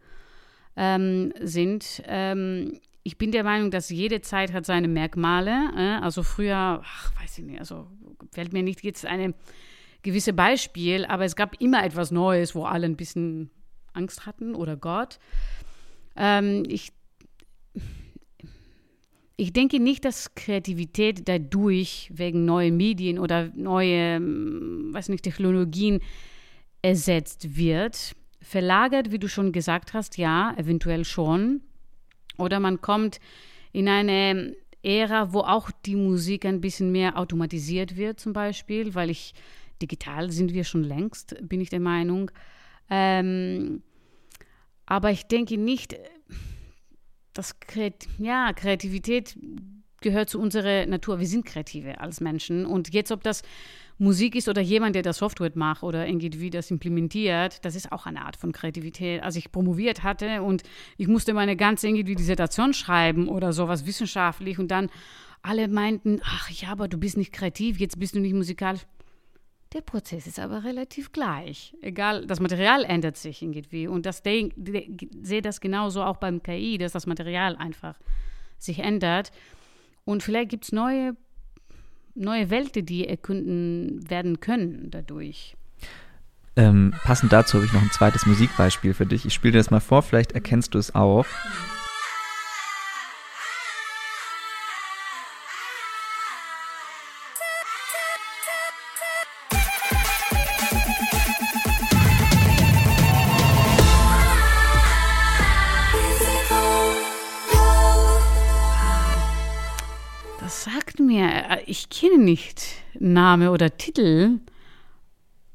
ähm, 0.75 1.33
sind. 1.41 2.03
Ähm, 2.07 2.79
ich 3.07 3.19
bin 3.19 3.31
der 3.31 3.43
Meinung, 3.43 3.69
dass 3.69 3.89
jede 3.89 4.21
Zeit 4.21 4.51
hat 4.51 4.65
seine 4.65 4.87
Merkmale. 4.87 5.71
Äh? 5.77 6.03
Also 6.03 6.23
früher, 6.23 6.81
ach, 6.83 7.13
weiß 7.21 7.37
ich 7.37 7.45
nicht, 7.45 7.59
also 7.59 7.87
fällt 8.31 8.51
mir 8.51 8.63
nicht 8.63 8.83
jetzt 8.83 9.05
eine 9.05 9.35
gewisse 10.01 10.33
Beispiel, 10.33 11.05
aber 11.05 11.23
es 11.23 11.35
gab 11.35 11.61
immer 11.61 11.85
etwas 11.85 12.09
Neues, 12.09 12.55
wo 12.55 12.65
alle 12.65 12.87
ein 12.87 12.97
bisschen 12.97 13.51
Angst 13.93 14.25
hatten 14.25 14.55
oder 14.55 14.75
Gott. 14.75 15.19
Ähm, 16.15 16.63
ich, 16.67 16.93
ich 19.37 19.53
denke 19.53 19.79
nicht, 19.79 20.03
dass 20.03 20.33
Kreativität 20.33 21.27
dadurch 21.27 22.09
wegen 22.11 22.43
neuen 22.43 22.75
Medien 22.75 23.19
oder 23.19 23.51
neue, 23.53 24.15
ähm, 24.15 24.89
weiß 24.93 25.09
nicht, 25.09 25.23
Technologien 25.23 25.99
ersetzt 26.81 27.55
wird. 27.55 28.15
Verlagert, 28.41 29.11
wie 29.11 29.19
du 29.19 29.29
schon 29.29 29.51
gesagt 29.51 29.93
hast, 29.93 30.17
ja, 30.17 30.55
eventuell 30.57 31.05
schon. 31.05 31.61
Oder 32.37 32.59
man 32.59 32.81
kommt 32.81 33.19
in 33.71 33.87
eine 33.87 34.55
Ära, 34.83 35.33
wo 35.33 35.39
auch 35.39 35.71
die 35.85 35.95
Musik 35.95 36.45
ein 36.45 36.61
bisschen 36.61 36.91
mehr 36.91 37.17
automatisiert 37.17 37.97
wird, 37.97 38.19
zum 38.19 38.33
Beispiel, 38.33 38.93
weil 38.93 39.09
ich 39.09 39.33
digital 39.81 40.31
sind 40.31 40.53
wir 40.53 40.63
schon 40.63 40.83
längst, 40.83 41.35
bin 41.41 41.59
ich 41.59 41.69
der 41.69 41.79
Meinung. 41.79 42.31
Ähm, 42.89 43.81
aber 44.85 45.11
ich 45.11 45.23
denke 45.23 45.57
nicht, 45.57 45.95
dass 47.33 47.55
ja, 48.19 48.53
Kreativität 48.53 49.37
gehört 50.01 50.29
zu 50.29 50.39
unserer 50.39 50.85
Natur. 50.85 51.19
Wir 51.19 51.27
sind 51.27 51.45
Kreative 51.45 51.99
als 51.99 52.21
Menschen. 52.21 52.65
Und 52.65 52.93
jetzt, 52.93 53.11
ob 53.11 53.23
das 53.23 53.41
Musik 53.97 54.35
ist 54.35 54.49
oder 54.49 54.61
jemand, 54.61 54.95
der 54.95 55.03
das 55.03 55.17
Software 55.17 55.51
macht 55.55 55.83
oder 55.83 56.07
irgendwie 56.07 56.49
das 56.49 56.69
implementiert, 56.69 57.63
das 57.63 57.75
ist 57.75 57.91
auch 57.91 58.05
eine 58.05 58.25
Art 58.25 58.35
von 58.35 58.51
Kreativität. 58.51 59.23
Als 59.23 59.35
ich 59.37 59.51
promoviert 59.51 60.03
hatte 60.03 60.41
und 60.41 60.63
ich 60.97 61.07
musste 61.07 61.33
meine 61.33 61.55
ganze 61.55 61.87
irgendwie 61.87 62.15
Dissertation 62.15 62.73
schreiben 62.73 63.29
oder 63.29 63.53
sowas 63.53 63.85
wissenschaftlich 63.85 64.59
und 64.59 64.69
dann 64.69 64.89
alle 65.41 65.67
meinten, 65.67 66.19
ach 66.23 66.49
ja, 66.49 66.69
aber 66.69 66.87
du 66.87 66.97
bist 66.97 67.17
nicht 67.17 67.31
kreativ, 67.31 67.79
jetzt 67.79 67.99
bist 67.99 68.15
du 68.15 68.19
nicht 68.19 68.33
musikalisch. 68.33 68.81
Der 69.73 69.81
Prozess 69.81 70.25
ist 70.25 70.39
aber 70.39 70.63
relativ 70.63 71.11
gleich. 71.11 71.75
Egal, 71.81 72.25
das 72.25 72.39
Material 72.39 72.85
ändert 72.85 73.17
sich 73.17 73.41
irgendwie. 73.41 73.87
Und 73.87 74.05
das 74.05 74.23
denk, 74.23 74.53
sehe 75.21 75.41
das 75.41 75.59
genauso 75.59 76.01
auch 76.01 76.17
beim 76.17 76.41
KI, 76.41 76.77
dass 76.77 76.93
das 76.93 77.07
Material 77.07 77.57
einfach 77.57 77.99
sich 78.57 78.79
ändert. 78.79 79.31
Und 80.05 80.23
vielleicht 80.23 80.49
gibt 80.49 80.63
es 80.65 80.71
neue, 80.71 81.17
neue 82.15 82.49
Welten, 82.49 82.85
die 82.85 83.07
erkunden 83.07 84.09
werden 84.09 84.39
können 84.39 84.89
dadurch. 84.89 85.55
Ähm, 86.57 86.93
passend 87.03 87.33
dazu 87.33 87.55
habe 87.57 87.65
ich 87.65 87.73
noch 87.73 87.81
ein 87.81 87.91
zweites 87.91 88.25
Musikbeispiel 88.25 88.93
für 88.93 89.05
dich. 89.05 89.25
Ich 89.25 89.33
spiele 89.33 89.53
dir 89.53 89.57
das 89.57 89.71
mal 89.71 89.81
vor, 89.81 90.01
vielleicht 90.01 90.31
erkennst 90.31 90.73
du 90.73 90.79
es 90.79 90.95
auch. 90.95 91.25
Das 91.25 91.74
mir, 111.15 111.59
ich 111.65 111.89
kenne 111.89 112.17
nicht 112.17 112.61
Name 112.99 113.51
oder 113.51 113.77
Titel 113.77 114.39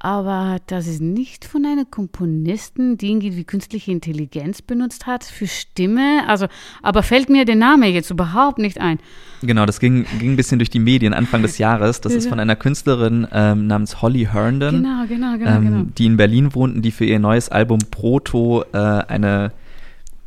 aber 0.03 0.57
das 0.65 0.87
ist 0.87 0.99
nicht 0.99 1.45
von 1.45 1.63
einem 1.63 1.91
Komponisten, 1.91 2.97
die 2.97 3.11
irgendwie 3.11 3.43
künstliche 3.43 3.91
Intelligenz 3.91 4.63
benutzt 4.63 5.05
hat 5.05 5.23
für 5.23 5.45
Stimme. 5.45 6.23
Also, 6.27 6.47
aber 6.81 7.03
fällt 7.03 7.29
mir 7.29 7.45
der 7.45 7.55
Name 7.55 7.87
jetzt 7.87 8.09
überhaupt 8.09 8.57
nicht 8.57 8.81
ein. 8.81 8.97
Genau, 9.43 9.67
das 9.67 9.79
ging, 9.79 10.07
ging 10.19 10.31
ein 10.31 10.35
bisschen 10.35 10.57
durch 10.57 10.71
die 10.71 10.79
Medien 10.79 11.13
Anfang 11.13 11.43
des 11.43 11.59
Jahres. 11.59 12.01
Das 12.01 12.13
ist 12.13 12.27
von 12.27 12.39
einer 12.39 12.55
Künstlerin 12.55 13.27
ähm, 13.31 13.67
namens 13.67 14.01
Holly 14.01 14.27
Herndon, 14.31 14.81
genau, 14.81 15.05
genau, 15.07 15.37
genau, 15.37 15.51
ähm, 15.51 15.63
genau. 15.65 15.83
die 15.95 16.05
in 16.07 16.17
Berlin 16.17 16.55
wohnt 16.55 16.75
und 16.77 16.81
die 16.81 16.91
für 16.91 17.05
ihr 17.05 17.19
neues 17.19 17.49
Album 17.49 17.77
Proto 17.91 18.63
äh, 18.73 18.77
eine 18.77 19.51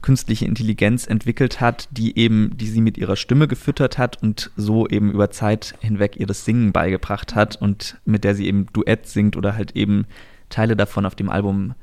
künstliche 0.05 0.45
Intelligenz 0.45 1.07
entwickelt 1.07 1.62
hat, 1.62 1.88
die 1.90 2.19
eben, 2.19 2.55
die 2.59 2.67
sie 2.67 2.83
mit 2.83 2.99
ihrer 2.99 3.17
Stimme 3.17 3.49
gefüttert 3.49 3.97
hat 3.97 4.23
und 4.23 4.51
so 4.55 4.87
eben 4.87 5.11
über 5.11 5.31
Zeit 5.31 5.75
hinweg 5.81 6.17
ihr 6.19 6.27
das 6.27 6.45
Singen 6.45 6.73
beigebracht 6.73 7.35
hat 7.35 7.57
und 7.57 7.99
mit 8.05 8.23
der 8.23 8.35
sie 8.35 8.47
eben 8.47 8.67
Duett 8.75 9.07
singt 9.07 9.35
oder 9.35 9.57
halt 9.57 9.75
eben 9.75 10.05
Teile 10.51 10.77
davon 10.77 11.07
auf 11.07 11.14
dem 11.14 11.31
Album 11.31 11.75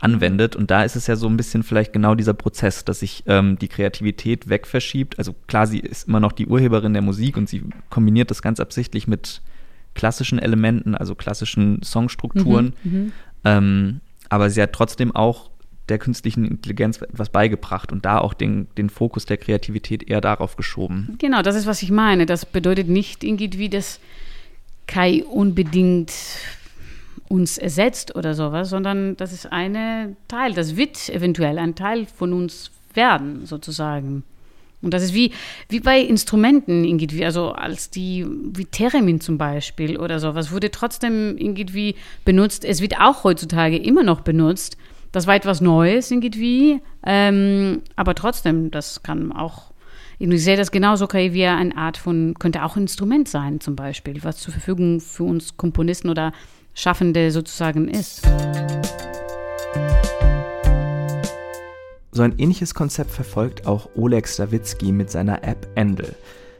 anwendet. 0.00 0.56
Und 0.56 0.72
da 0.72 0.82
ist 0.82 0.96
es 0.96 1.06
ja 1.06 1.14
so 1.14 1.28
ein 1.28 1.36
bisschen 1.36 1.62
vielleicht 1.62 1.92
genau 1.92 2.16
dieser 2.16 2.34
Prozess, 2.34 2.84
dass 2.84 2.98
sich 2.98 3.22
ähm, 3.26 3.60
die 3.60 3.68
Kreativität 3.68 4.48
wegverschiebt. 4.48 5.16
Also 5.16 5.36
klar, 5.46 5.68
sie 5.68 5.78
ist 5.78 6.08
immer 6.08 6.18
noch 6.18 6.32
die 6.32 6.48
Urheberin 6.48 6.94
der 6.94 7.02
Musik 7.02 7.36
und 7.36 7.48
sie 7.48 7.62
kombiniert 7.90 8.32
das 8.32 8.42
ganz 8.42 8.58
absichtlich 8.58 9.06
mit 9.06 9.40
klassischen 9.94 10.40
Elementen, 10.40 10.96
also 10.96 11.14
klassischen 11.14 11.80
Songstrukturen. 11.84 12.74
Mhm, 12.82 12.92
mhm. 12.92 13.12
Ähm, 13.44 14.00
aber 14.30 14.50
sie 14.50 14.60
hat 14.60 14.72
trotzdem 14.72 15.14
auch 15.14 15.50
der 15.88 15.98
künstlichen 15.98 16.44
Intelligenz 16.44 17.00
etwas 17.02 17.30
beigebracht 17.30 17.92
und 17.92 18.04
da 18.04 18.18
auch 18.18 18.34
den, 18.34 18.68
den 18.76 18.90
Fokus 18.90 19.26
der 19.26 19.36
Kreativität 19.36 20.08
eher 20.08 20.20
darauf 20.20 20.56
geschoben. 20.56 21.16
Genau, 21.18 21.42
das 21.42 21.56
ist, 21.56 21.66
was 21.66 21.82
ich 21.82 21.90
meine. 21.90 22.26
Das 22.26 22.46
bedeutet 22.46 22.88
nicht 22.88 23.24
irgendwie, 23.24 23.68
dass 23.68 24.00
KI 24.86 25.22
unbedingt 25.22 26.12
uns 27.28 27.58
ersetzt 27.58 28.16
oder 28.16 28.34
sowas, 28.34 28.70
sondern 28.70 29.16
das 29.16 29.32
ist 29.32 29.52
ein 29.52 30.16
Teil, 30.28 30.54
das 30.54 30.76
wird 30.76 31.08
eventuell 31.10 31.58
ein 31.58 31.74
Teil 31.74 32.06
von 32.06 32.32
uns 32.32 32.70
werden, 32.94 33.44
sozusagen. 33.46 34.24
Und 34.80 34.94
das 34.94 35.02
ist 35.02 35.14
wie, 35.14 35.32
wie 35.68 35.80
bei 35.80 36.00
Instrumenten 36.00 36.84
irgendwie, 36.84 37.24
also 37.24 37.50
als 37.50 37.90
die, 37.90 38.24
wie 38.28 38.64
Theremin 38.64 39.20
zum 39.20 39.36
Beispiel 39.36 39.96
oder 39.98 40.20
sowas, 40.20 40.52
wurde 40.52 40.70
trotzdem 40.70 41.36
irgendwie 41.36 41.96
benutzt. 42.24 42.64
Es 42.64 42.80
wird 42.80 43.00
auch 43.00 43.24
heutzutage 43.24 43.76
immer 43.76 44.04
noch 44.04 44.20
benutzt, 44.20 44.76
das 45.12 45.26
war 45.26 45.34
etwas 45.34 45.60
Neues 45.60 46.10
irgendwie, 46.10 46.80
ähm, 47.04 47.82
aber 47.96 48.14
trotzdem, 48.14 48.70
das 48.70 49.02
kann 49.02 49.32
auch, 49.32 49.72
ich 50.18 50.42
sehe 50.42 50.56
das 50.56 50.70
genauso 50.70 51.04
okay, 51.04 51.32
wie 51.32 51.46
eine 51.46 51.76
Art 51.76 51.96
von, 51.96 52.34
könnte 52.38 52.64
auch 52.64 52.76
ein 52.76 52.82
Instrument 52.82 53.28
sein 53.28 53.60
zum 53.60 53.76
Beispiel, 53.76 54.22
was 54.24 54.38
zur 54.38 54.52
Verfügung 54.52 55.00
für 55.00 55.24
uns 55.24 55.56
Komponisten 55.56 56.10
oder 56.10 56.32
Schaffende 56.74 57.30
sozusagen 57.30 57.88
ist. 57.88 58.22
So 62.12 62.22
ein 62.22 62.38
ähnliches 62.38 62.74
Konzept 62.74 63.10
verfolgt 63.10 63.66
auch 63.66 63.88
Oleg 63.94 64.28
Stawitzki 64.28 64.92
mit 64.92 65.10
seiner 65.10 65.44
App 65.44 65.68
Endel. 65.76 66.16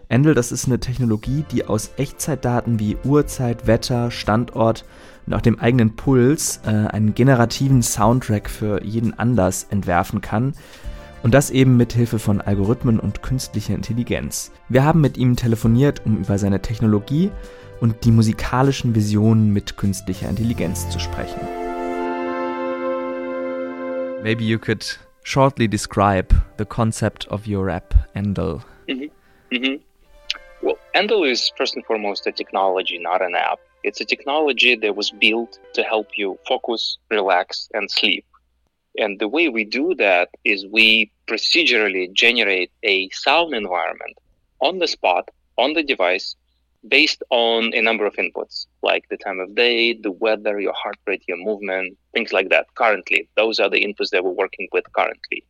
Endel, 0.09 0.35
das 0.35 0.53
ist 0.53 0.67
eine 0.67 0.79
Technologie, 0.79 1.45
die 1.51 1.65
aus 1.65 1.91
Echtzeitdaten 1.97 2.79
wie 2.79 2.97
Uhrzeit, 3.05 3.67
Wetter, 3.67 4.11
Standort 4.11 4.85
und 5.29 5.35
auch 5.35 5.43
dem 5.43 5.61
eigenen 5.61 5.95
Puls 5.95 6.63
äh, 6.65 6.71
einen 6.71 7.15
generativen 7.15 7.83
Soundtrack 7.83 8.49
für 8.49 8.83
jeden 8.83 9.19
Anlass 9.19 9.67
entwerfen 9.69 10.23
kann. 10.23 10.55
Und 11.23 11.35
das 11.35 11.51
eben 11.51 11.77
mit 11.77 11.93
Hilfe 11.93 12.19
von 12.19 12.41
Algorithmen 12.41 12.99
und 12.99 13.23
künstlicher 13.23 13.75
Intelligenz. 13.75 14.53
Wir 14.71 14.85
haben 14.85 15.03
mit 15.03 15.19
ihm 15.19 15.37
telefoniert, 15.37 16.01
um 16.07 16.17
über 16.17 16.39
seine 16.39 16.63
Technologie 16.63 17.31
und 17.81 18.07
die 18.07 18.11
musikalischen 18.11 18.95
Visionen 18.95 19.53
mit 19.53 19.77
künstlicher 19.77 20.31
Intelligenz 20.31 20.89
zu 20.89 20.99
sprechen. 20.99 21.41
Maybe 24.23 24.45
you 24.45 24.59
could 24.59 24.99
shortly 25.25 25.69
describe 25.69 26.35
the 26.57 26.65
concept 26.65 27.29
of 27.31 27.47
your 27.47 27.69
app, 27.69 27.95
Endel. 28.15 28.63
Mm-hmm. 28.89 29.55
Mm-hmm. 29.55 29.83
Well, 30.63 30.79
Endel 30.95 31.31
is 31.31 31.53
first 31.59 31.77
and 31.77 31.85
foremost 31.85 32.27
a 32.27 32.33
technology, 32.33 32.99
not 32.99 33.21
an 33.21 33.35
app. 33.35 33.59
It's 33.85 34.01
a 34.01 34.05
technology 34.05 34.75
that 34.77 34.97
was 34.97 35.11
built 35.11 35.59
to 35.75 35.83
help 35.83 36.09
you 36.17 36.39
focus, 36.47 36.99
relax, 37.11 37.69
and 37.75 37.91
sleep. 37.91 38.25
And 38.99 39.19
the 39.19 39.29
way 39.29 39.49
we 39.49 39.65
do 39.65 39.95
that 39.95 40.31
is 40.45 40.67
we 40.67 41.13
procedurally 41.29 42.13
generate 42.13 42.73
a 42.83 43.09
sound 43.11 43.55
environment 43.55 44.19
on 44.61 44.79
the 44.79 44.89
spot, 44.89 45.29
on 45.57 45.75
the 45.75 45.85
device, 45.85 46.35
based 46.87 47.23
on 47.31 47.73
a 47.75 47.83
number 47.83 48.07
of 48.07 48.15
inputs, 48.15 48.67
like 48.83 49.09
the 49.09 49.17
time 49.17 49.41
of 49.41 49.55
day, 49.55 49.95
the 49.95 50.13
weather, 50.13 50.59
your 50.61 50.75
heart 50.75 50.97
rate, 51.07 51.23
your 51.29 51.37
movement, 51.37 51.97
things 52.13 52.33
like 52.33 52.49
that. 52.51 52.67
Currently, 52.75 53.29
those 53.37 53.59
are 53.61 53.71
the 53.71 53.85
inputs 53.85 54.11
that 54.11 54.25
we're 54.25 54.31
working 54.31 54.69
with 54.73 54.85
currently. 54.93 55.45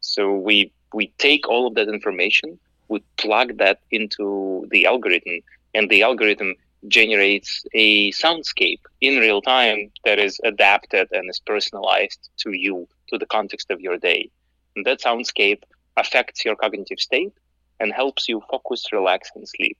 So 0.00 0.34
we 0.34 0.72
we 0.92 1.12
take 1.18 1.48
all 1.48 1.66
of 1.66 1.74
that 1.74 1.88
information, 1.88 2.58
we 2.88 3.02
plug 3.16 3.58
that 3.58 3.80
into 3.90 4.66
the 4.70 4.86
algorithm, 4.86 5.40
and 5.74 5.88
the 5.88 6.02
algorithm 6.02 6.54
generates 6.88 7.64
a 7.74 8.10
soundscape 8.12 8.80
in 9.00 9.18
real 9.18 9.40
time 9.40 9.90
that 10.04 10.18
is 10.18 10.40
adapted 10.44 11.08
and 11.12 11.28
is 11.30 11.40
personalized 11.40 12.30
to 12.38 12.52
you, 12.52 12.88
to 13.08 13.18
the 13.18 13.26
context 13.26 13.70
of 13.70 13.80
your 13.80 13.98
day. 13.98 14.30
And 14.74 14.84
that 14.86 15.00
soundscape 15.00 15.62
affects 15.96 16.44
your 16.44 16.56
cognitive 16.56 16.98
state 16.98 17.32
and 17.78 17.92
helps 17.92 18.28
you 18.28 18.42
focus, 18.50 18.84
relax, 18.92 19.30
and 19.34 19.48
sleep. 19.48 19.76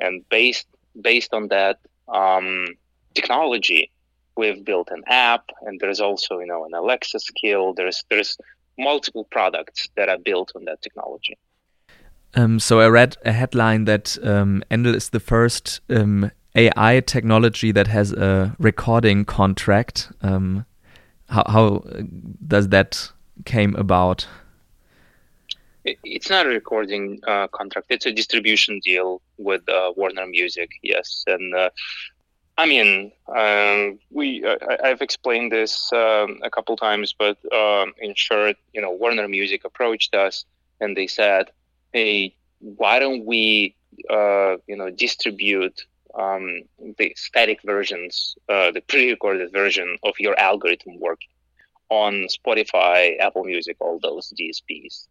And 0.00 0.28
based 0.28 0.66
based 1.00 1.34
on 1.34 1.48
that 1.48 1.78
um, 2.08 2.66
technology, 3.14 3.90
we've 4.36 4.64
built 4.64 4.88
an 4.90 5.02
app, 5.06 5.50
and 5.62 5.80
there's 5.80 6.00
also 6.00 6.38
you 6.38 6.46
know 6.46 6.64
an 6.64 6.74
Alexa 6.74 7.20
skill. 7.20 7.74
There's 7.74 8.04
there's 8.10 8.36
multiple 8.78 9.24
products 9.24 9.88
that 9.96 10.08
are 10.08 10.18
built 10.18 10.52
on 10.54 10.64
that 10.66 10.82
technology. 10.82 11.36
Um, 12.36 12.60
so 12.60 12.80
I 12.80 12.88
read 12.88 13.16
a 13.24 13.32
headline 13.32 13.86
that 13.86 14.18
um, 14.22 14.62
Endel 14.70 14.94
is 14.94 15.08
the 15.08 15.20
first 15.20 15.80
um, 15.88 16.30
AI 16.54 17.00
technology 17.00 17.72
that 17.72 17.86
has 17.86 18.12
a 18.12 18.54
recording 18.58 19.24
contract. 19.24 20.12
Um, 20.20 20.66
how, 21.30 21.44
how, 21.48 21.82
does 22.46 22.68
that 22.68 23.10
came 23.46 23.74
about? 23.76 24.28
It's 25.84 26.28
not 26.28 26.44
a 26.44 26.50
recording 26.50 27.20
uh, 27.26 27.48
contract. 27.48 27.86
It's 27.90 28.04
a 28.04 28.12
distribution 28.12 28.80
deal 28.80 29.22
with 29.38 29.66
uh, 29.68 29.92
Warner 29.96 30.26
Music. 30.26 30.70
Yes, 30.82 31.24
and 31.26 31.54
uh, 31.54 31.70
I 32.58 32.66
mean, 32.66 33.12
um, 33.34 33.98
we 34.10 34.44
I, 34.44 34.88
have 34.88 35.00
explained 35.00 35.52
this 35.52 35.90
um, 35.92 36.40
a 36.42 36.50
couple 36.50 36.76
times, 36.76 37.14
but 37.18 37.38
um, 37.52 37.94
in 37.98 38.14
short, 38.14 38.56
you 38.74 38.82
know, 38.82 38.90
Warner 38.90 39.28
Music 39.28 39.64
approached 39.64 40.14
us 40.14 40.44
and 40.80 40.96
they 40.96 41.06
said, 41.06 41.50
hey, 41.96 42.36
why 42.58 42.98
don't 42.98 43.24
we, 43.24 43.74
uh, 44.10 44.56
you 44.66 44.76
know, 44.76 44.90
distribute 44.90 45.78
um, 46.14 46.44
the 46.98 47.10
static 47.16 47.58
versions, 47.64 48.36
uh, 48.50 48.70
the 48.70 48.82
pre-recorded 48.82 49.50
version 49.50 49.96
of 50.02 50.14
your 50.18 50.38
algorithm 50.38 51.00
work 51.00 51.20
on 51.88 52.26
Spotify, 52.38 53.18
Apple 53.18 53.44
Music, 53.44 53.76
all 53.80 53.98
those 54.02 54.30
DSPs. 54.38 55.06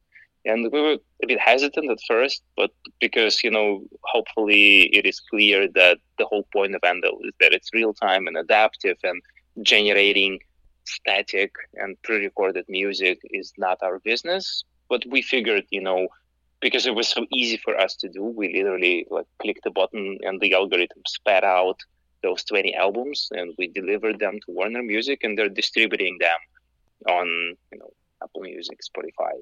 And 0.45 0.71
we 0.71 0.80
were 0.80 0.98
a 1.24 1.28
bit 1.28 1.39
hesitant 1.39 1.89
at 1.89 1.98
first, 2.08 2.43
but 2.56 2.69
because, 3.00 3.43
you 3.43 3.50
know, 3.50 3.84
hopefully 4.04 4.82
it 4.98 5.08
is 5.08 5.19
clear 5.19 5.67
that 5.69 5.98
the 6.19 6.28
whole 6.28 6.45
point 6.54 6.76
of 6.76 6.82
Endel 6.82 7.17
is 7.24 7.34
that 7.39 7.52
it's 7.52 7.74
real 7.74 7.95
time 7.95 8.28
and 8.28 8.38
adaptive 8.38 8.98
and 9.04 9.19
generating 9.63 10.39
static 10.84 11.52
and 11.74 12.00
pre 12.04 12.17
recorded 12.17 12.65
music 12.69 13.17
is 13.32 13.54
not 13.58 13.80
our 13.82 13.98
business. 13.98 14.63
But 14.88 15.04
we 15.10 15.24
figured, 15.24 15.65
you 15.71 15.82
know, 15.82 16.10
because 16.65 16.88
it 16.88 16.95
was 16.95 17.08
so 17.08 17.23
easy 17.32 17.58
for 17.58 17.80
us 17.80 17.95
to 17.95 18.10
do. 18.10 18.23
We 18.23 18.51
literally 18.51 19.06
like 19.12 19.28
clicked 19.39 19.65
the 19.65 19.69
button 19.69 20.17
and 20.23 20.41
the 20.41 20.56
algorithm 20.56 21.04
spat 21.06 21.43
out 21.43 21.80
those 22.23 22.43
20 22.45 22.73
albums 22.73 23.30
and 23.34 23.54
we 23.60 23.67
delivered 23.67 24.17
them 24.17 24.39
to 24.43 24.51
Warner 24.51 24.82
Music 24.82 25.19
and 25.23 25.38
they're 25.38 25.47
distributing 25.62 26.17
them 26.19 26.39
on, 27.08 27.28
you 27.71 27.78
know, 27.78 27.91
Apple 28.23 28.41
Music, 28.41 28.80
Spotify, 28.82 29.34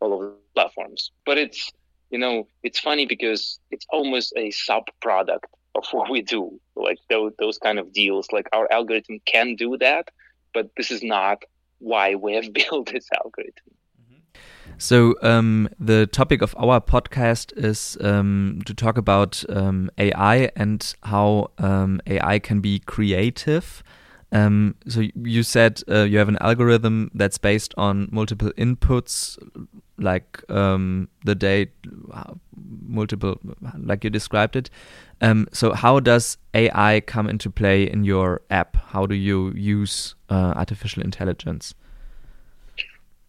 all 0.00 0.12
of 0.12 0.20
the 0.22 0.34
platforms. 0.56 1.12
But 1.24 1.38
it's, 1.38 1.70
you 2.10 2.18
know, 2.18 2.48
it's 2.64 2.80
funny 2.80 3.06
because 3.06 3.60
it's 3.70 3.86
almost 3.90 4.32
a 4.36 4.50
sub 4.50 4.86
product 5.00 5.46
of 5.76 5.84
what 5.92 6.10
we 6.10 6.20
do. 6.20 6.58
Like 6.74 6.98
those, 7.08 7.30
those 7.38 7.58
kind 7.58 7.78
of 7.78 7.92
deals, 7.92 8.26
like 8.32 8.48
our 8.52 8.66
algorithm 8.72 9.20
can 9.24 9.54
do 9.54 9.78
that, 9.78 10.08
but 10.52 10.68
this 10.76 10.90
is 10.90 11.04
not 11.04 11.44
why 11.78 12.16
we 12.16 12.34
have 12.34 12.52
built 12.60 12.90
this 12.90 13.08
algorithm. 13.24 13.70
So 14.82 15.14
um, 15.22 15.68
the 15.78 16.08
topic 16.08 16.42
of 16.42 16.56
our 16.58 16.80
podcast 16.80 17.52
is 17.56 17.96
um, 18.00 18.62
to 18.66 18.74
talk 18.74 18.98
about 18.98 19.44
um, 19.48 19.92
AI 19.96 20.50
and 20.56 20.92
how 21.04 21.52
um, 21.58 22.00
AI 22.08 22.40
can 22.40 22.58
be 22.58 22.80
creative. 22.80 23.84
Um, 24.32 24.74
so 24.88 25.04
you 25.14 25.44
said 25.44 25.84
uh, 25.88 26.02
you 26.02 26.18
have 26.18 26.28
an 26.28 26.36
algorithm 26.40 27.12
that's 27.14 27.38
based 27.38 27.72
on 27.76 28.08
multiple 28.10 28.50
inputs, 28.58 29.38
like 29.98 30.42
um, 30.50 31.08
the 31.24 31.36
date, 31.36 31.70
multiple, 32.84 33.38
like 33.78 34.02
you 34.02 34.10
described 34.10 34.56
it. 34.56 34.68
so 35.52 35.74
how 35.74 36.00
does 36.00 36.38
AI 36.54 37.02
come 37.06 37.28
into 37.28 37.50
play 37.50 37.84
in 37.84 38.02
your 38.02 38.40
app? 38.50 38.76
How 38.88 39.06
do 39.06 39.14
you 39.14 39.52
use 39.52 40.16
uh, 40.28 40.54
artificial 40.56 41.04
intelligence? 41.04 41.72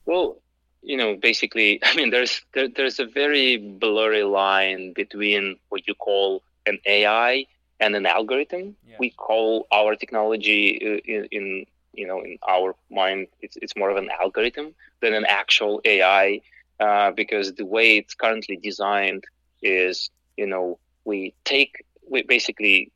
Well, 0.07 0.39
you 0.83 0.97
know, 0.97 1.15
basically, 1.15 1.79
I 1.83 1.95
mean, 1.95 2.09
there's 2.09 2.41
there, 2.53 2.67
there's 2.67 2.99
a 2.99 3.05
very 3.05 3.57
blurry 3.57 4.23
line 4.23 4.93
between 4.93 5.57
what 5.69 5.87
you 5.87 5.95
call 5.95 6.43
an 6.65 6.79
AI 6.85 7.45
and 7.79 7.95
an 7.95 8.05
algorithm. 8.05 8.75
Yeah. 8.87 8.95
We 8.99 9.09
call 9.11 9.67
our 9.71 9.95
technology 9.95 10.79
uh, 10.81 11.01
in, 11.05 11.27
in, 11.31 11.65
you 11.93 12.07
know 12.07 12.21
in 12.21 12.37
our 12.49 12.75
mind 12.89 13.27
it's 13.41 13.55
it's 13.57 13.75
more 13.75 13.91
of 13.91 13.97
an 13.97 14.09
algorithm 14.19 14.73
than 15.01 15.13
an 15.13 15.25
actual 15.27 15.79
AI 15.85 16.41
uh, 16.79 17.11
because 17.11 17.53
the 17.53 17.65
way 17.65 17.97
it's 17.97 18.15
currently 18.15 18.57
designed 18.57 19.23
is 19.61 20.09
you 20.35 20.47
know 20.47 20.79
we 21.05 21.33
take 21.45 21.85
we 22.09 22.23
basically 22.23 22.91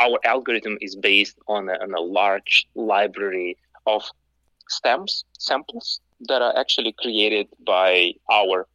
our 0.00 0.18
algorithm 0.24 0.76
is 0.80 0.96
based 0.96 1.38
on 1.46 1.68
a, 1.68 1.74
on 1.74 1.94
a 1.94 2.00
large 2.00 2.66
library 2.74 3.56
of 3.86 4.02
stems 4.68 5.24
samples 5.38 6.00
that 6.20 6.42
are 6.42 6.56
actually 6.56 6.92
created 6.92 7.48
by 7.66 8.14
our 8.30 8.66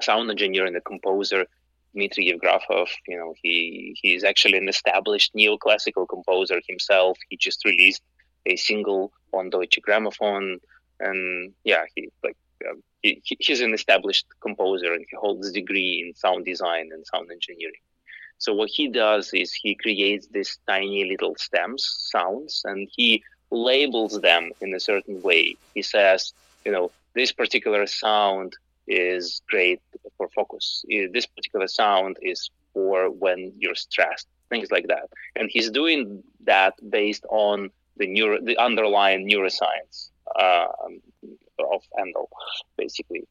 sound 0.00 0.30
engineer 0.30 0.66
and 0.66 0.74
the 0.74 0.80
composer 0.80 1.46
Dmitry 1.92 2.32
Yevgrafov. 2.32 2.88
You 3.06 3.18
know, 3.18 3.34
he 3.42 3.96
he's 4.00 4.24
actually 4.24 4.58
an 4.58 4.68
established 4.68 5.34
neoclassical 5.34 6.08
composer 6.08 6.60
himself. 6.66 7.18
He 7.28 7.36
just 7.36 7.64
released 7.64 8.02
a 8.46 8.56
single 8.56 9.12
on 9.32 9.50
Deutsche 9.50 9.78
Grammophon, 9.86 10.58
and 11.00 11.52
yeah, 11.64 11.84
he 11.94 12.08
like 12.24 12.36
um, 12.68 12.82
he, 13.02 13.20
he's 13.24 13.60
an 13.60 13.74
established 13.74 14.26
composer 14.40 14.92
and 14.92 15.04
he 15.08 15.16
holds 15.16 15.48
a 15.48 15.52
degree 15.52 16.04
in 16.06 16.14
sound 16.14 16.44
design 16.44 16.90
and 16.92 17.06
sound 17.06 17.30
engineering. 17.30 17.80
So 18.38 18.52
what 18.54 18.70
he 18.70 18.88
does 18.88 19.32
is 19.32 19.52
he 19.52 19.74
creates 19.74 20.26
these 20.28 20.58
tiny 20.68 21.04
little 21.04 21.36
stems, 21.36 22.08
sounds, 22.10 22.62
and 22.64 22.88
he 22.90 23.22
labels 23.50 24.20
them 24.20 24.50
in 24.60 24.74
a 24.74 24.80
certain 24.80 25.22
way. 25.22 25.56
He 25.74 25.82
says, 25.82 26.32
you 26.64 26.72
know, 26.72 26.90
this 27.14 27.32
particular 27.32 27.86
sound 27.86 28.54
is 28.86 29.42
great 29.48 29.80
for 30.16 30.28
focus. 30.28 30.84
This 31.12 31.26
particular 31.26 31.68
sound 31.68 32.16
is 32.22 32.50
for 32.72 33.10
when 33.10 33.52
you're 33.58 33.74
stressed, 33.74 34.26
things 34.48 34.70
like 34.70 34.88
that. 34.88 35.08
And 35.36 35.50
he's 35.50 35.70
doing 35.70 36.22
that 36.44 36.74
based 36.90 37.24
on 37.30 37.70
the 37.96 38.06
neuro, 38.06 38.40
the 38.40 38.56
underlying 38.58 39.28
neuroscience 39.28 40.10
uh, 40.38 40.66
of 41.58 41.82
Endel, 41.98 42.28
basically. 42.76 43.26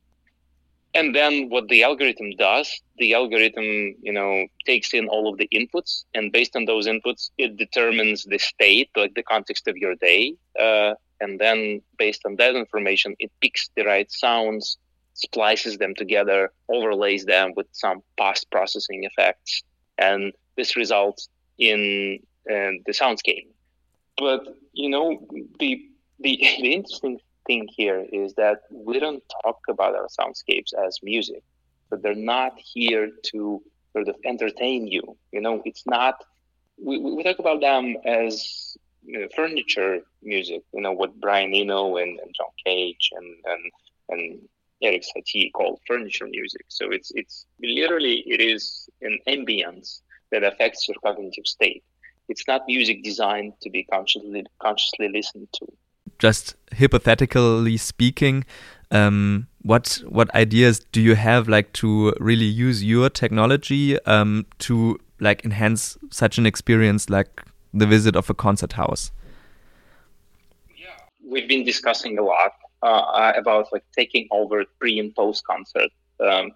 And 0.94 1.16
then 1.16 1.50
what 1.50 1.70
the 1.70 1.84
algorithm 1.84 2.32
does, 2.38 2.82
the 2.98 3.14
algorithm, 3.14 3.96
you 4.02 4.12
know, 4.12 4.46
takes 4.66 4.94
in 4.94 5.08
all 5.08 5.32
of 5.32 5.38
the 5.38 5.48
inputs, 5.54 6.04
and 6.14 6.32
based 6.32 6.56
on 6.56 6.66
those 6.66 6.86
inputs, 6.86 7.30
it 7.38 7.56
determines 7.56 8.26
the 8.26 8.38
state, 8.38 8.90
like 8.96 9.14
the 9.16 9.24
context 9.24 9.68
of 9.68 9.78
your 9.78 9.96
day, 9.96 10.36
uh, 10.60 10.94
and 11.22 11.40
then 11.40 11.82
based 11.98 12.22
on 12.26 12.36
that 12.36 12.56
information 12.56 13.16
it 13.20 13.32
picks 13.42 13.70
the 13.76 13.84
right 13.86 14.12
sounds 14.12 14.78
splices 15.14 15.78
them 15.78 15.94
together 15.96 16.52
overlays 16.70 17.26
them 17.26 17.54
with 17.56 17.68
some 17.72 18.02
post 18.18 18.50
processing 18.52 19.04
effects 19.04 19.64
and 19.98 20.34
this 20.58 20.76
results 20.76 21.30
in 21.58 22.20
uh, 22.50 22.74
the 22.86 22.92
soundscape. 22.92 23.48
But 24.18 24.42
you 24.74 24.90
know 24.90 25.26
the, 25.60 25.86
the 26.20 26.38
the 26.64 26.74
interesting 26.74 27.20
thing 27.48 27.68
here 27.76 28.06
is 28.12 28.34
that 28.36 28.62
we 28.72 29.00
don't 29.00 29.24
talk 29.44 29.60
about 29.70 29.96
our 29.96 30.08
soundscapes 30.08 30.74
as 30.86 31.00
music. 31.04 31.44
But 31.90 32.04
they're 32.04 32.16
not 32.16 32.54
here 32.58 33.10
to 33.32 33.62
sort 33.94 34.08
of 34.08 34.16
entertain 34.26 34.88
you 34.88 35.18
you 35.32 35.42
know? 35.42 35.62
It's 35.66 35.86
not 35.86 36.24
we, 36.78 36.98
we 36.98 37.24
talk 37.24 37.40
about 37.40 37.62
them 37.62 37.96
as 38.06 38.78
know, 39.06 39.28
furniture 39.36 40.02
music, 40.22 40.62
you 40.74 40.82
know, 40.82 40.92
what 40.92 41.20
Brian 41.20 41.54
Eno 41.54 41.98
and, 41.98 42.20
and 42.20 42.34
John 42.36 42.48
Cage 42.66 43.10
and, 43.14 43.36
and, 43.46 43.72
and 44.10 44.40
Eric 44.82 45.04
Satie 45.04 45.52
called 45.54 45.80
furniture 45.88 46.28
music. 46.28 46.66
So 46.70 46.92
it's, 46.92 47.12
it's 47.16 47.46
literally, 47.62 48.24
it 48.28 48.42
is 48.42 48.90
an 49.02 49.18
ambience 49.28 50.02
that 50.32 50.44
affects 50.44 50.88
your 50.88 50.98
cognitive 51.04 51.46
state. 51.46 51.84
It's 52.30 52.48
not 52.48 52.62
music 52.68 53.04
designed 53.04 53.54
to 53.62 53.70
be 53.70 53.84
consciously, 53.84 54.46
consciously 54.62 55.10
listened 55.10 55.50
to. 55.54 55.68
Just 56.20 56.56
hypothetically 56.78 57.78
speaking, 57.78 58.46
um, 58.92 59.48
what 59.64 60.02
what 60.08 60.34
ideas 60.36 60.80
do 60.92 61.02
you 61.02 61.16
have 61.16 61.48
like 61.48 61.74
to 61.74 62.14
really 62.20 62.46
use 62.46 62.84
your 62.84 63.10
technology 63.10 64.00
um, 64.04 64.46
to 64.60 65.00
like 65.20 65.46
enhance 65.46 65.98
such 66.10 66.38
an 66.38 66.46
experience 66.46 67.10
like 67.10 67.44
the 67.74 67.86
visit 67.86 68.16
of 68.16 68.30
a 68.30 68.34
concert 68.34 68.74
house? 68.74 69.12
Yeah, 70.78 70.98
we've 71.26 71.48
been 71.48 71.64
discussing 71.64 72.18
a 72.18 72.24
lot 72.24 72.54
uh, 72.82 73.34
about 73.36 73.68
like 73.72 73.84
taking 73.96 74.28
over 74.32 74.66
pre 74.80 75.00
and 75.00 75.16
post 75.16 75.46
concert 75.46 75.90
um, 76.20 76.52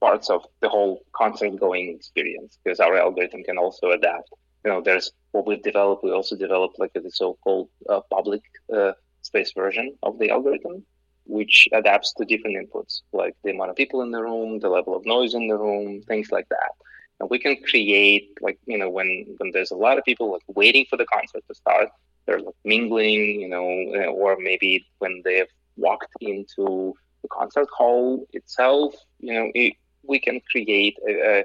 parts 0.00 0.30
of 0.30 0.44
the 0.60 0.68
whole 0.68 1.04
concert 1.12 1.56
going 1.58 1.90
experience 1.90 2.58
because 2.62 2.80
our 2.80 2.96
algorithm 2.96 3.42
can 3.42 3.58
also 3.58 3.90
adapt. 3.90 4.30
You 4.64 4.70
know, 4.70 4.80
there's 4.80 5.12
what 5.32 5.46
we've 5.46 5.62
developed. 5.62 6.04
We 6.04 6.12
also 6.12 6.36
developed 6.36 6.78
like 6.78 6.92
the 6.94 7.10
so-called 7.10 7.68
uh, 7.88 8.00
public 8.10 8.42
uh, 8.74 8.92
space 9.22 9.52
version 9.52 9.96
of 10.02 10.18
the 10.18 10.30
algorithm, 10.30 10.84
which 11.26 11.68
adapts 11.72 12.12
to 12.14 12.24
different 12.24 12.56
inputs, 12.56 13.02
like 13.12 13.34
the 13.42 13.50
amount 13.50 13.70
of 13.70 13.76
people 13.76 14.02
in 14.02 14.10
the 14.10 14.22
room, 14.22 14.58
the 14.60 14.68
level 14.68 14.96
of 14.96 15.04
noise 15.06 15.34
in 15.34 15.48
the 15.48 15.56
room, 15.56 16.02
things 16.02 16.30
like 16.30 16.48
that 16.50 16.72
and 17.20 17.30
we 17.30 17.38
can 17.38 17.56
create 17.62 18.30
like 18.40 18.58
you 18.66 18.78
know 18.78 18.90
when 18.90 19.08
when 19.38 19.50
there's 19.52 19.70
a 19.70 19.76
lot 19.76 19.98
of 19.98 20.04
people 20.04 20.32
like 20.32 20.42
waiting 20.48 20.84
for 20.88 20.96
the 20.96 21.06
concert 21.06 21.42
to 21.48 21.54
start 21.54 21.88
they're 22.26 22.40
like 22.40 22.54
mingling 22.64 23.40
you 23.40 23.48
know 23.48 23.66
uh, 23.96 24.10
or 24.10 24.36
maybe 24.38 24.86
when 24.98 25.22
they've 25.24 25.52
walked 25.76 26.12
into 26.20 26.94
the 27.22 27.28
concert 27.28 27.68
hall 27.76 28.26
itself 28.32 28.94
you 29.20 29.32
know 29.32 29.50
it, 29.54 29.74
we 30.02 30.18
can 30.18 30.40
create 30.50 30.96
a, 31.08 31.12
a, 31.40 31.44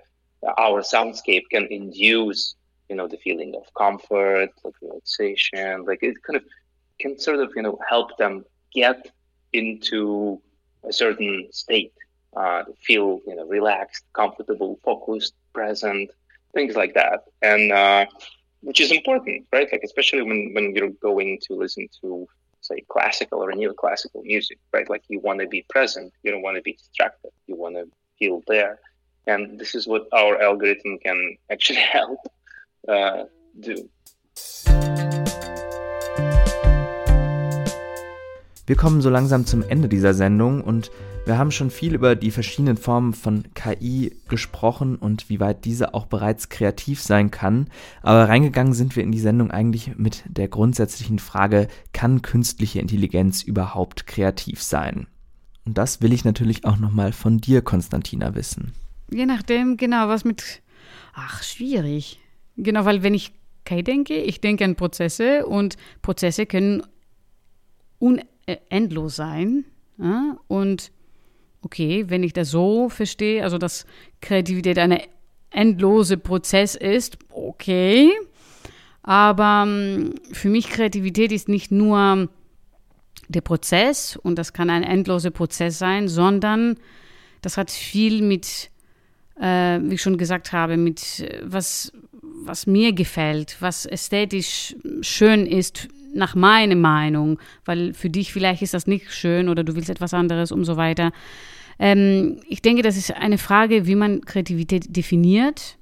our 0.58 0.82
soundscape 0.82 1.44
can 1.52 1.66
induce 1.68 2.56
you 2.90 2.96
know 2.96 3.08
the 3.08 3.18
feeling 3.18 3.54
of 3.56 3.64
comfort 3.78 4.50
like 4.64 4.74
relaxation 4.82 5.86
like 5.86 6.00
it 6.02 6.16
kind 6.24 6.38
of 6.38 6.44
can 7.00 7.18
sort 7.20 7.40
of 7.40 7.52
you 7.56 7.62
know 7.62 7.78
help 7.88 8.18
them 8.18 8.44
get 8.74 9.08
into 9.54 10.42
a 10.88 10.94
certain 10.94 11.48
state 11.52 11.94
uh, 12.36 12.64
feel 12.84 13.20
you 13.28 13.36
know 13.36 13.46
relaxed 13.48 14.04
comfortable 14.14 14.80
focused 14.84 15.34
present, 15.58 16.06
things 16.54 16.74
like 16.82 16.94
that, 17.02 17.20
and 17.42 17.64
uh, 17.72 18.06
which 18.68 18.80
is 18.86 18.92
important, 19.00 19.38
right? 19.56 19.70
Like 19.74 19.84
especially 19.90 20.24
when 20.30 20.40
when 20.56 20.66
you're 20.76 20.96
going 21.10 21.32
to 21.46 21.52
listen 21.64 21.84
to 22.02 22.28
say 22.68 22.80
classical 22.96 23.40
or 23.44 23.52
neoclassical 23.60 24.22
music, 24.34 24.58
right? 24.76 24.88
Like 24.94 25.04
you 25.14 25.20
want 25.28 25.40
to 25.44 25.48
be 25.48 25.62
present, 25.76 26.08
you 26.24 26.30
don't 26.32 26.46
want 26.48 26.58
to 26.60 26.64
be 26.70 26.74
distracted, 26.82 27.32
you 27.48 27.56
want 27.64 27.76
to 27.80 27.86
feel 28.20 28.38
there, 28.54 28.74
and 29.32 29.60
this 29.62 29.72
is 29.78 29.84
what 29.92 30.04
our 30.22 30.34
algorithm 30.50 30.94
can 31.06 31.20
actually 31.54 31.84
help 31.98 32.22
uh, 32.96 33.24
do. 33.60 33.78
Wir 38.68 38.76
kommen 38.76 39.00
so 39.00 39.10
langsam 39.10 39.46
zum 39.46 39.64
Ende 39.64 39.88
dieser 39.88 40.14
Sendung 40.14 40.62
und 40.62 40.92
Wir 41.28 41.38
haben 41.38 41.52
schon 41.52 41.72
viel 41.72 41.94
über 41.94 42.16
die 42.16 42.32
verschiedenen 42.32 42.78
Formen 42.78 43.12
von 43.12 43.44
KI 43.54 44.16
gesprochen 44.30 44.96
und 44.96 45.30
wie 45.30 45.42
weit 45.42 45.66
diese 45.66 45.94
auch 45.94 46.06
bereits 46.06 46.48
kreativ 46.48 47.02
sein 47.02 47.32
kann. 47.32 47.68
Aber 48.02 48.30
reingegangen 48.30 48.72
sind 48.72 48.96
wir 48.96 49.04
in 49.04 49.12
die 49.12 49.20
Sendung 49.20 49.52
eigentlich 49.52 49.98
mit 49.98 50.24
der 50.30 50.48
grundsätzlichen 50.48 51.20
Frage, 51.20 51.68
kann 51.92 52.22
künstliche 52.22 52.80
Intelligenz 52.80 53.44
überhaupt 53.44 54.08
kreativ 54.08 54.64
sein? 54.64 55.08
Und 55.66 55.78
das 55.78 56.02
will 56.02 56.14
ich 56.14 56.24
natürlich 56.24 56.64
auch 56.64 56.78
nochmal 56.78 57.12
von 57.12 57.40
dir, 57.40 57.62
Konstantina, 57.62 58.34
wissen. 58.34 58.72
Je 59.12 59.26
nachdem, 59.26 59.76
genau, 59.76 60.08
was 60.08 60.24
mit. 60.24 60.62
Ach, 61.14 61.44
schwierig. 61.44 62.22
Genau, 62.56 62.86
weil 62.86 63.04
wenn 63.04 63.14
ich 63.14 63.34
KI 63.66 63.84
denke, 63.84 64.16
ich 64.16 64.40
denke 64.40 64.64
an 64.64 64.78
Prozesse 64.78 65.46
und 65.46 65.76
Prozesse 66.02 66.46
können 66.46 66.84
unendlos 68.00 69.18
sein. 69.18 69.66
Ja? 69.98 70.38
Und 70.48 70.94
okay, 71.62 72.06
wenn 72.08 72.24
ich 72.24 72.34
das 72.34 72.52
so 72.52 72.90
verstehe, 72.90 73.44
also 73.44 73.58
dass 73.58 73.86
Kreativität 74.22 74.78
ein 74.78 75.00
endlose 75.50 76.18
Prozess 76.18 76.76
ist, 76.76 77.18
okay. 77.30 78.12
Aber 79.04 79.64
ähm, 79.66 80.16
für 80.32 80.50
mich 80.50 80.70
Kreativität 80.70 81.32
ist 81.32 81.48
nicht 81.48 81.72
nur 81.72 82.30
der 83.30 83.42
Prozess 83.42 84.18
und 84.22 84.38
das 84.38 84.54
kann 84.54 84.70
ein 84.70 84.84
endloser 84.84 85.32
Prozess 85.32 85.80
sein, 85.80 86.08
sondern 86.08 86.78
das 87.42 87.58
hat 87.58 87.72
viel 87.72 88.22
mit, 88.22 88.70
äh, 89.40 89.80
wie 89.82 89.96
ich 89.96 90.02
schon 90.02 90.18
gesagt 90.18 90.52
habe, 90.52 90.78
mit 90.78 91.20
äh, 91.20 91.42
was, 91.44 91.92
was 92.22 92.68
mir 92.68 92.94
gefällt, 92.94 93.58
was 93.60 93.86
ästhetisch 93.86 94.76
schön 95.02 95.46
ist, 95.46 95.88
nach 96.14 96.36
meiner 96.36 96.76
Meinung, 96.76 97.40
weil 97.66 97.94
für 97.94 98.10
dich 98.10 98.34
vielleicht 98.34 98.62
ist 98.62 98.74
das 98.74 98.88
nicht 98.88 99.12
schön 99.12 99.50
oder 99.50 99.64
du 99.64 99.76
willst 99.76 99.90
etwas 99.90 100.14
anderes 100.14 100.52
und 100.52 100.66
so 100.66 100.78
weiter. 100.78 101.12
Ähm, 101.80 102.40
ich 102.48 102.62
denke, 102.62 102.82
das 102.82 102.98
ist 102.98 103.14
eine 103.16 103.38
Frage, 103.38 103.86
wie 103.88 103.96
man 103.96 104.22
Kreativität 104.22 104.96
definiert. 104.96 105.78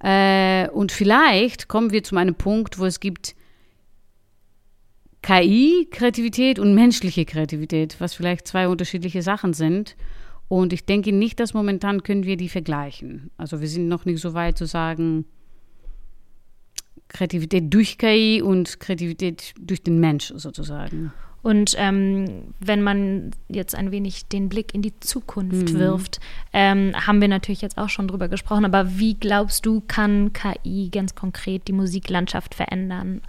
Äh, 0.00 0.68
und 0.68 0.92
vielleicht 0.92 1.68
kommen 1.68 1.92
wir 1.92 2.04
zu 2.04 2.16
einem 2.16 2.34
Punkt, 2.34 2.78
wo 2.78 2.84
es 2.84 3.00
gibt 3.00 3.34
KI-Kreativität 5.22 6.58
und 6.58 6.74
menschliche 6.74 7.24
Kreativität, 7.24 7.96
was 7.98 8.12
vielleicht 8.12 8.46
zwei 8.46 8.68
unterschiedliche 8.68 9.22
Sachen 9.22 9.54
sind. 9.54 9.96
Und 10.48 10.74
ich 10.74 10.84
denke 10.84 11.12
nicht, 11.12 11.40
dass 11.40 11.54
momentan 11.54 12.02
können 12.02 12.24
wir 12.24 12.36
die 12.36 12.50
vergleichen. 12.50 13.30
Also 13.38 13.62
wir 13.62 13.68
sind 13.68 13.88
noch 13.88 14.04
nicht 14.04 14.20
so 14.20 14.34
weit 14.34 14.58
zu 14.58 14.66
sagen, 14.66 15.24
Kreativität 17.08 17.72
durch 17.72 17.98
KI 17.98 18.42
und 18.42 18.80
Kreativität 18.80 19.54
durch 19.58 19.82
den 19.82 20.00
Mensch 20.00 20.32
sozusagen. 20.34 21.12
Und 21.44 21.74
ähm, 21.76 22.54
wenn 22.58 22.82
man 22.82 23.32
jetzt 23.48 23.74
ein 23.74 23.90
wenig 23.90 24.28
den 24.28 24.48
Blick 24.48 24.74
in 24.74 24.80
die 24.80 24.98
Zukunft 25.00 25.74
mhm. 25.74 25.78
wirft, 25.78 26.20
ähm, 26.54 26.94
haben 26.94 27.20
wir 27.20 27.28
natürlich 27.28 27.60
jetzt 27.60 27.76
auch 27.76 27.90
schon 27.90 28.08
drüber 28.08 28.28
gesprochen, 28.28 28.64
aber 28.64 28.98
wie 28.98 29.12
glaubst 29.12 29.66
du, 29.66 29.82
kann 29.86 30.32
KI 30.32 30.88
ganz 30.90 31.14
konkret 31.14 31.68
die 31.68 31.74
Musiklandschaft 31.74 32.54
verändern, 32.54 33.20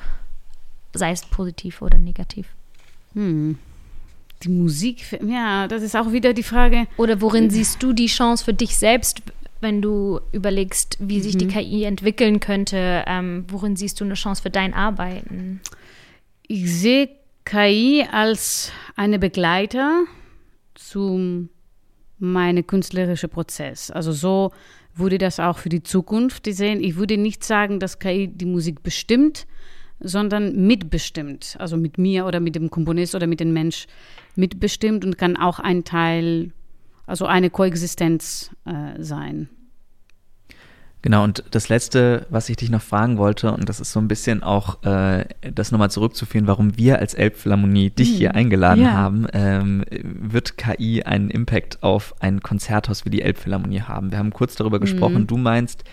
sei 0.93 1.11
es 1.11 1.23
positiv 1.26 1.82
oder 1.82 1.99
negativ? 1.99 2.47
Hm. 3.15 3.57
Die 4.43 4.49
Musik, 4.49 5.19
ja, 5.21 5.67
das 5.67 5.84
ist 5.84 5.97
auch 5.97 6.13
wieder 6.13 6.34
die 6.34 6.43
Frage. 6.43 6.88
Oder 6.95 7.19
worin 7.19 7.49
siehst 7.49 7.84
du 7.84 7.91
die 7.91 8.07
Chance 8.07 8.45
für 8.45 8.53
dich 8.53 8.78
selbst, 8.78 9.21
wenn 9.66 9.82
du 9.82 10.20
überlegst, 10.32 10.97
wie 10.99 11.20
sich 11.20 11.34
mhm. 11.34 11.39
die 11.39 11.47
KI 11.47 11.84
entwickeln 11.86 12.39
könnte? 12.39 13.03
Ähm, 13.07 13.45
worin 13.49 13.76
siehst 13.76 13.99
du 13.99 14.05
eine 14.05 14.13
Chance 14.13 14.43
für 14.43 14.51
dein 14.51 14.76
Arbeiten? 14.76 15.59
Ich 16.47 16.72
sehe 16.72 17.09
KI 17.45 18.05
als 18.11 18.72
eine 18.95 19.18
Begleiter 19.18 20.03
zu 20.76 21.49
meinem 22.20 22.68
künstlerischen 22.68 23.32
Prozess. 23.32 23.89
Also 23.89 24.11
so 24.11 24.51
würde 24.93 25.18
das 25.18 25.39
auch 25.39 25.57
für 25.57 25.70
die 25.70 25.82
Zukunft 25.82 26.45
sehen. 26.45 26.84
Ich 26.84 26.95
würde 26.95 27.18
nicht 27.18 27.43
sagen, 27.43 27.80
dass 27.80 27.97
KI 27.97 28.28
die 28.28 28.45
Musik 28.45 28.84
bestimmt, 28.84 29.47
sondern 29.99 30.68
mitbestimmt. 30.68 31.55
Also 31.57 31.76
mit 31.76 31.97
mir 31.97 32.28
oder 32.28 32.39
mit 32.39 32.55
dem 32.55 32.70
Komponist 32.70 33.16
oder 33.16 33.26
mit 33.26 33.39
dem 33.39 33.51
Mensch 33.51 33.88
mitbestimmt 34.36 35.03
und 35.03 35.18
kann 35.18 35.38
auch 35.38 35.59
ein 35.59 35.84
Teil, 35.86 36.51
also 37.07 37.26
eine 37.26 37.49
Koexistenz 37.49 38.51
äh, 38.66 39.01
sein. 39.01 39.49
Genau, 41.06 41.24
und 41.24 41.43
das 41.51 41.70
Letzte, 41.70 42.26
was 42.32 42.49
ich 42.49 42.58
dich 42.58 42.72
noch 42.72 42.82
fragen 42.82 43.20
wollte, 43.20 43.51
und 43.51 43.70
das 43.70 43.80
ist 43.80 43.91
so 43.91 43.99
ein 43.99 44.08
bisschen 44.08 44.41
auch 44.41 44.82
äh, 44.84 45.26
das 45.53 45.72
nochmal 45.72 45.91
zurückzuführen, 45.91 46.47
warum 46.47 46.80
wir 46.80 46.97
als 46.97 47.14
Elbphilharmonie 47.14 47.91
dich 47.91 48.10
hier 48.10 48.30
mhm. 48.30 48.36
eingeladen 48.36 48.82
ja. 48.82 48.93
haben, 48.93 49.28
ähm, 49.32 49.86
wird 49.91 50.58
KI 50.58 51.03
einen 51.03 51.30
Impact 51.30 51.84
auf 51.84 52.16
ein 52.22 52.41
Konzerthaus 52.41 53.06
wie 53.06 53.12
die 53.12 53.22
Elbphilharmonie 53.22 53.82
haben? 53.82 54.10
Wir 54.10 54.18
haben 54.18 54.34
kurz 54.34 54.56
darüber 54.56 54.80
gesprochen, 54.80 55.22
mhm. 55.22 55.28
du 55.28 55.38
meinst, 55.38 55.84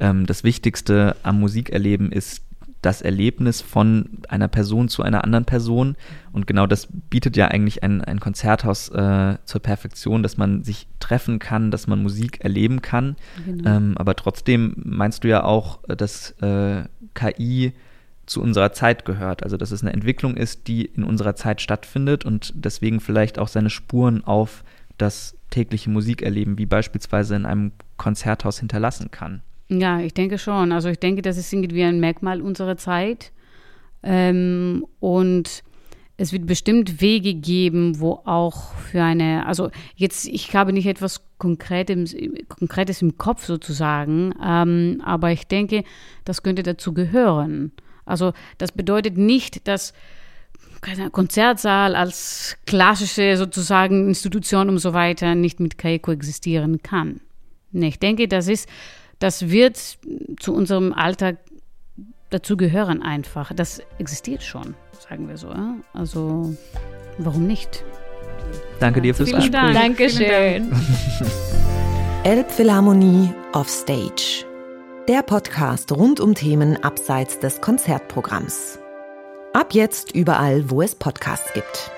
ähm, 0.00 0.26
das 0.26 0.44
Wichtigste 0.44 1.16
am 1.22 1.40
Musikerleben 1.40 2.12
ist 2.12 2.42
das 2.82 3.02
Erlebnis 3.02 3.60
von 3.60 4.08
einer 4.28 4.48
Person 4.48 4.88
zu 4.88 5.02
einer 5.02 5.24
anderen 5.24 5.44
Person. 5.44 5.96
Und 6.32 6.46
genau 6.46 6.66
das 6.66 6.88
bietet 7.10 7.36
ja 7.36 7.48
eigentlich 7.48 7.82
ein, 7.82 8.02
ein 8.02 8.20
Konzerthaus 8.20 8.88
äh, 8.90 9.36
zur 9.44 9.60
Perfektion, 9.60 10.22
dass 10.22 10.36
man 10.36 10.62
sich 10.62 10.86
treffen 11.00 11.38
kann, 11.38 11.70
dass 11.70 11.86
man 11.86 12.02
Musik 12.02 12.44
erleben 12.44 12.80
kann. 12.82 13.16
Genau. 13.44 13.68
Ähm, 13.68 13.94
aber 13.98 14.14
trotzdem 14.14 14.74
meinst 14.76 15.24
du 15.24 15.28
ja 15.28 15.42
auch, 15.44 15.80
dass 15.88 16.30
äh, 16.40 16.84
KI 17.14 17.72
zu 18.26 18.42
unserer 18.42 18.72
Zeit 18.72 19.04
gehört. 19.04 19.42
Also 19.42 19.56
dass 19.56 19.72
es 19.72 19.82
eine 19.82 19.92
Entwicklung 19.92 20.36
ist, 20.36 20.68
die 20.68 20.84
in 20.84 21.02
unserer 21.02 21.34
Zeit 21.34 21.60
stattfindet 21.60 22.24
und 22.24 22.52
deswegen 22.54 23.00
vielleicht 23.00 23.38
auch 23.38 23.48
seine 23.48 23.70
Spuren 23.70 24.22
auf 24.24 24.62
das 24.98 25.36
tägliche 25.50 25.90
Musikerleben, 25.90 26.58
wie 26.58 26.66
beispielsweise 26.66 27.34
in 27.34 27.46
einem 27.46 27.72
Konzerthaus, 27.96 28.58
hinterlassen 28.58 29.10
kann. 29.10 29.42
Ja, 29.68 30.00
ich 30.00 30.14
denke 30.14 30.38
schon. 30.38 30.72
Also 30.72 30.88
ich 30.88 30.98
denke, 30.98 31.22
das 31.22 31.36
ist 31.36 31.52
irgendwie 31.52 31.82
ein 31.82 32.00
Merkmal 32.00 32.40
unserer 32.40 32.76
Zeit. 32.76 33.32
Ähm, 34.02 34.86
und 35.00 35.62
es 36.16 36.32
wird 36.32 36.46
bestimmt 36.46 37.00
Wege 37.00 37.34
geben, 37.34 38.00
wo 38.00 38.20
auch 38.24 38.74
für 38.74 39.02
eine, 39.02 39.46
also 39.46 39.70
jetzt, 39.94 40.26
ich 40.26 40.54
habe 40.54 40.72
nicht 40.72 40.86
etwas 40.86 41.22
Konkretes, 41.38 42.16
Konkretes 42.48 43.02
im 43.02 43.16
Kopf 43.18 43.44
sozusagen, 43.44 44.34
ähm, 44.44 45.00
aber 45.04 45.30
ich 45.30 45.46
denke, 45.46 45.84
das 46.24 46.42
könnte 46.42 46.64
dazu 46.64 46.92
gehören. 46.92 47.70
Also 48.04 48.32
das 48.58 48.72
bedeutet 48.72 49.16
nicht, 49.16 49.68
dass 49.68 49.92
kein 50.80 51.12
Konzertsaal 51.12 51.94
als 51.94 52.56
klassische 52.66 53.36
sozusagen 53.36 54.08
Institution 54.08 54.68
und 54.68 54.78
so 54.78 54.92
weiter 54.94 55.34
nicht 55.34 55.60
mit 55.60 55.78
KI 55.78 55.98
koexistieren 56.00 56.82
kann. 56.82 57.20
Nee, 57.70 57.88
ich 57.88 57.98
denke, 57.98 58.26
das 58.26 58.48
ist 58.48 58.68
das 59.18 59.48
wird 59.48 59.98
zu 60.38 60.54
unserem 60.54 60.92
Alltag 60.92 61.38
dazu 62.30 62.56
gehören 62.56 63.02
einfach. 63.02 63.52
Das 63.54 63.80
existiert 63.98 64.42
schon, 64.42 64.74
sagen 64.98 65.28
wir 65.28 65.36
so. 65.36 65.54
Also 65.92 66.54
warum 67.18 67.46
nicht? 67.46 67.84
Danke 68.80 69.00
dir 69.00 69.14
fürs 69.14 69.30
Gespräch. 69.30 69.50
Dank. 69.50 69.74
Dankeschön. 69.74 70.72
Elbphilharmonie 72.24 73.32
auf 73.52 73.68
Stage. 73.68 74.44
Der 75.08 75.22
Podcast 75.22 75.90
rund 75.92 76.20
um 76.20 76.34
Themen 76.34 76.82
abseits 76.82 77.38
des 77.40 77.60
Konzertprogramms. 77.60 78.78
Ab 79.54 79.72
jetzt 79.72 80.14
überall, 80.14 80.70
wo 80.70 80.82
es 80.82 80.94
Podcasts 80.94 81.52
gibt. 81.54 81.90